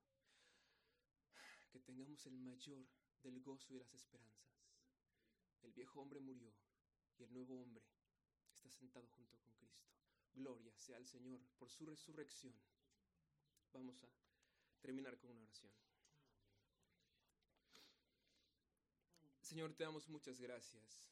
que 1.72 1.80
tengamos 1.80 2.26
el 2.26 2.38
mayor 2.38 2.86
del 3.22 3.40
gozo 3.40 3.74
y 3.74 3.80
las 3.80 3.94
esperanzas. 3.94 4.60
El 5.62 5.72
viejo 5.72 6.02
hombre 6.02 6.20
murió 6.20 6.54
y 7.18 7.24
el 7.24 7.32
nuevo 7.32 7.62
hombre 7.62 7.86
está 8.52 8.70
sentado 8.70 9.08
junto 9.08 9.38
con 9.40 9.54
Cristo. 9.54 9.88
Gloria 10.34 10.76
sea 10.76 10.98
al 10.98 11.08
Señor 11.08 11.40
por 11.58 11.70
su 11.70 11.86
resurrección. 11.86 12.54
Vamos 13.72 14.04
a 14.04 14.10
terminar 14.82 15.18
con 15.18 15.32
una 15.32 15.42
oración. 15.44 15.72
Señor, 19.54 19.76
te 19.76 19.84
damos 19.84 20.10
muchas 20.10 20.40
gracias 20.40 21.12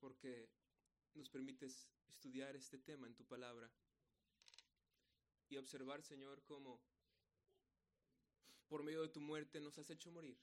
porque 0.00 0.50
nos 1.14 1.30
permites 1.30 1.88
estudiar 2.08 2.56
este 2.56 2.80
tema 2.80 3.06
en 3.06 3.14
tu 3.14 3.24
palabra 3.24 3.70
y 5.48 5.56
observar, 5.56 6.02
Señor, 6.02 6.42
cómo 6.46 6.82
por 8.66 8.82
medio 8.82 9.02
de 9.02 9.08
tu 9.08 9.20
muerte 9.20 9.60
nos 9.60 9.78
has 9.78 9.88
hecho 9.88 10.10
morir, 10.10 10.36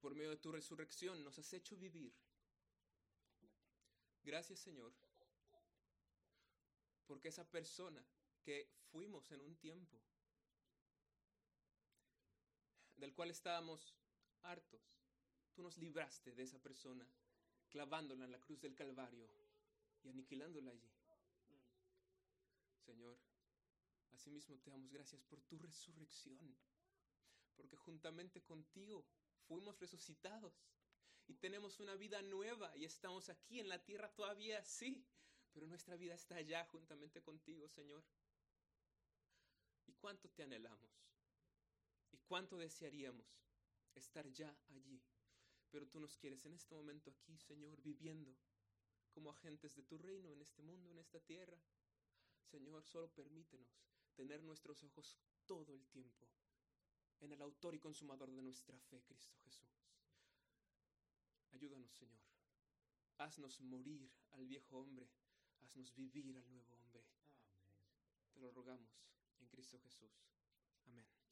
por 0.00 0.14
medio 0.14 0.30
de 0.30 0.36
tu 0.36 0.52
resurrección 0.52 1.24
nos 1.24 1.40
has 1.40 1.52
hecho 1.52 1.76
vivir. 1.76 2.14
Gracias, 4.22 4.60
Señor, 4.60 4.94
porque 7.04 7.30
esa 7.30 7.50
persona 7.50 8.06
que 8.44 8.70
fuimos 8.92 9.28
en 9.32 9.40
un 9.40 9.56
tiempo, 9.56 10.00
del 12.94 13.12
cual 13.12 13.32
estábamos 13.32 13.96
hartos, 14.42 15.03
Tú 15.54 15.62
nos 15.62 15.78
libraste 15.78 16.32
de 16.34 16.42
esa 16.42 16.58
persona, 16.58 17.06
clavándola 17.68 18.24
en 18.24 18.32
la 18.32 18.40
cruz 18.40 18.60
del 18.60 18.74
Calvario 18.74 19.28
y 20.02 20.08
aniquilándola 20.08 20.70
allí. 20.70 20.90
Señor, 22.84 23.16
asimismo 24.12 24.58
te 24.58 24.70
damos 24.70 24.90
gracias 24.90 25.22
por 25.22 25.40
tu 25.42 25.56
resurrección, 25.58 26.56
porque 27.54 27.76
juntamente 27.76 28.42
contigo 28.42 29.06
fuimos 29.46 29.78
resucitados 29.78 30.52
y 31.26 31.34
tenemos 31.34 31.80
una 31.80 31.94
vida 31.94 32.20
nueva 32.22 32.76
y 32.76 32.84
estamos 32.84 33.28
aquí 33.28 33.60
en 33.60 33.68
la 33.68 33.82
tierra 33.82 34.12
todavía, 34.12 34.62
sí, 34.64 35.06
pero 35.52 35.66
nuestra 35.66 35.96
vida 35.96 36.14
está 36.14 36.36
allá 36.36 36.64
juntamente 36.66 37.22
contigo, 37.22 37.68
Señor. 37.68 38.04
¿Y 39.86 39.92
cuánto 39.94 40.28
te 40.30 40.42
anhelamos? 40.42 40.90
¿Y 42.10 42.18
cuánto 42.18 42.58
desearíamos 42.58 43.26
estar 43.94 44.28
ya 44.32 44.54
allí? 44.68 45.00
Pero 45.74 45.88
tú 45.88 45.98
nos 45.98 46.16
quieres 46.16 46.46
en 46.46 46.54
este 46.54 46.72
momento 46.72 47.10
aquí, 47.10 47.36
Señor, 47.36 47.82
viviendo 47.82 48.32
como 49.10 49.30
agentes 49.30 49.74
de 49.74 49.82
tu 49.82 49.98
reino 49.98 50.30
en 50.30 50.40
este 50.40 50.62
mundo, 50.62 50.88
en 50.92 51.00
esta 51.00 51.18
tierra. 51.18 51.58
Señor, 52.44 52.84
solo 52.84 53.08
permítenos 53.08 53.82
tener 54.14 54.40
nuestros 54.44 54.84
ojos 54.84 55.18
todo 55.46 55.74
el 55.74 55.84
tiempo 55.88 56.28
en 57.18 57.32
el 57.32 57.42
autor 57.42 57.74
y 57.74 57.80
consumador 57.80 58.30
de 58.30 58.40
nuestra 58.40 58.78
fe, 58.82 59.02
Cristo 59.02 59.36
Jesús. 59.42 59.68
Ayúdanos, 61.50 61.90
Señor. 61.90 62.22
Haznos 63.18 63.60
morir 63.60 64.08
al 64.30 64.46
viejo 64.46 64.78
hombre. 64.78 65.10
Haznos 65.62 65.92
vivir 65.96 66.36
al 66.36 66.48
nuevo 66.52 66.72
hombre. 66.76 67.04
Te 68.32 68.38
lo 68.38 68.52
rogamos 68.52 69.08
en 69.40 69.48
Cristo 69.48 69.80
Jesús. 69.80 70.22
Amén. 70.86 71.04
Amén. 71.04 71.23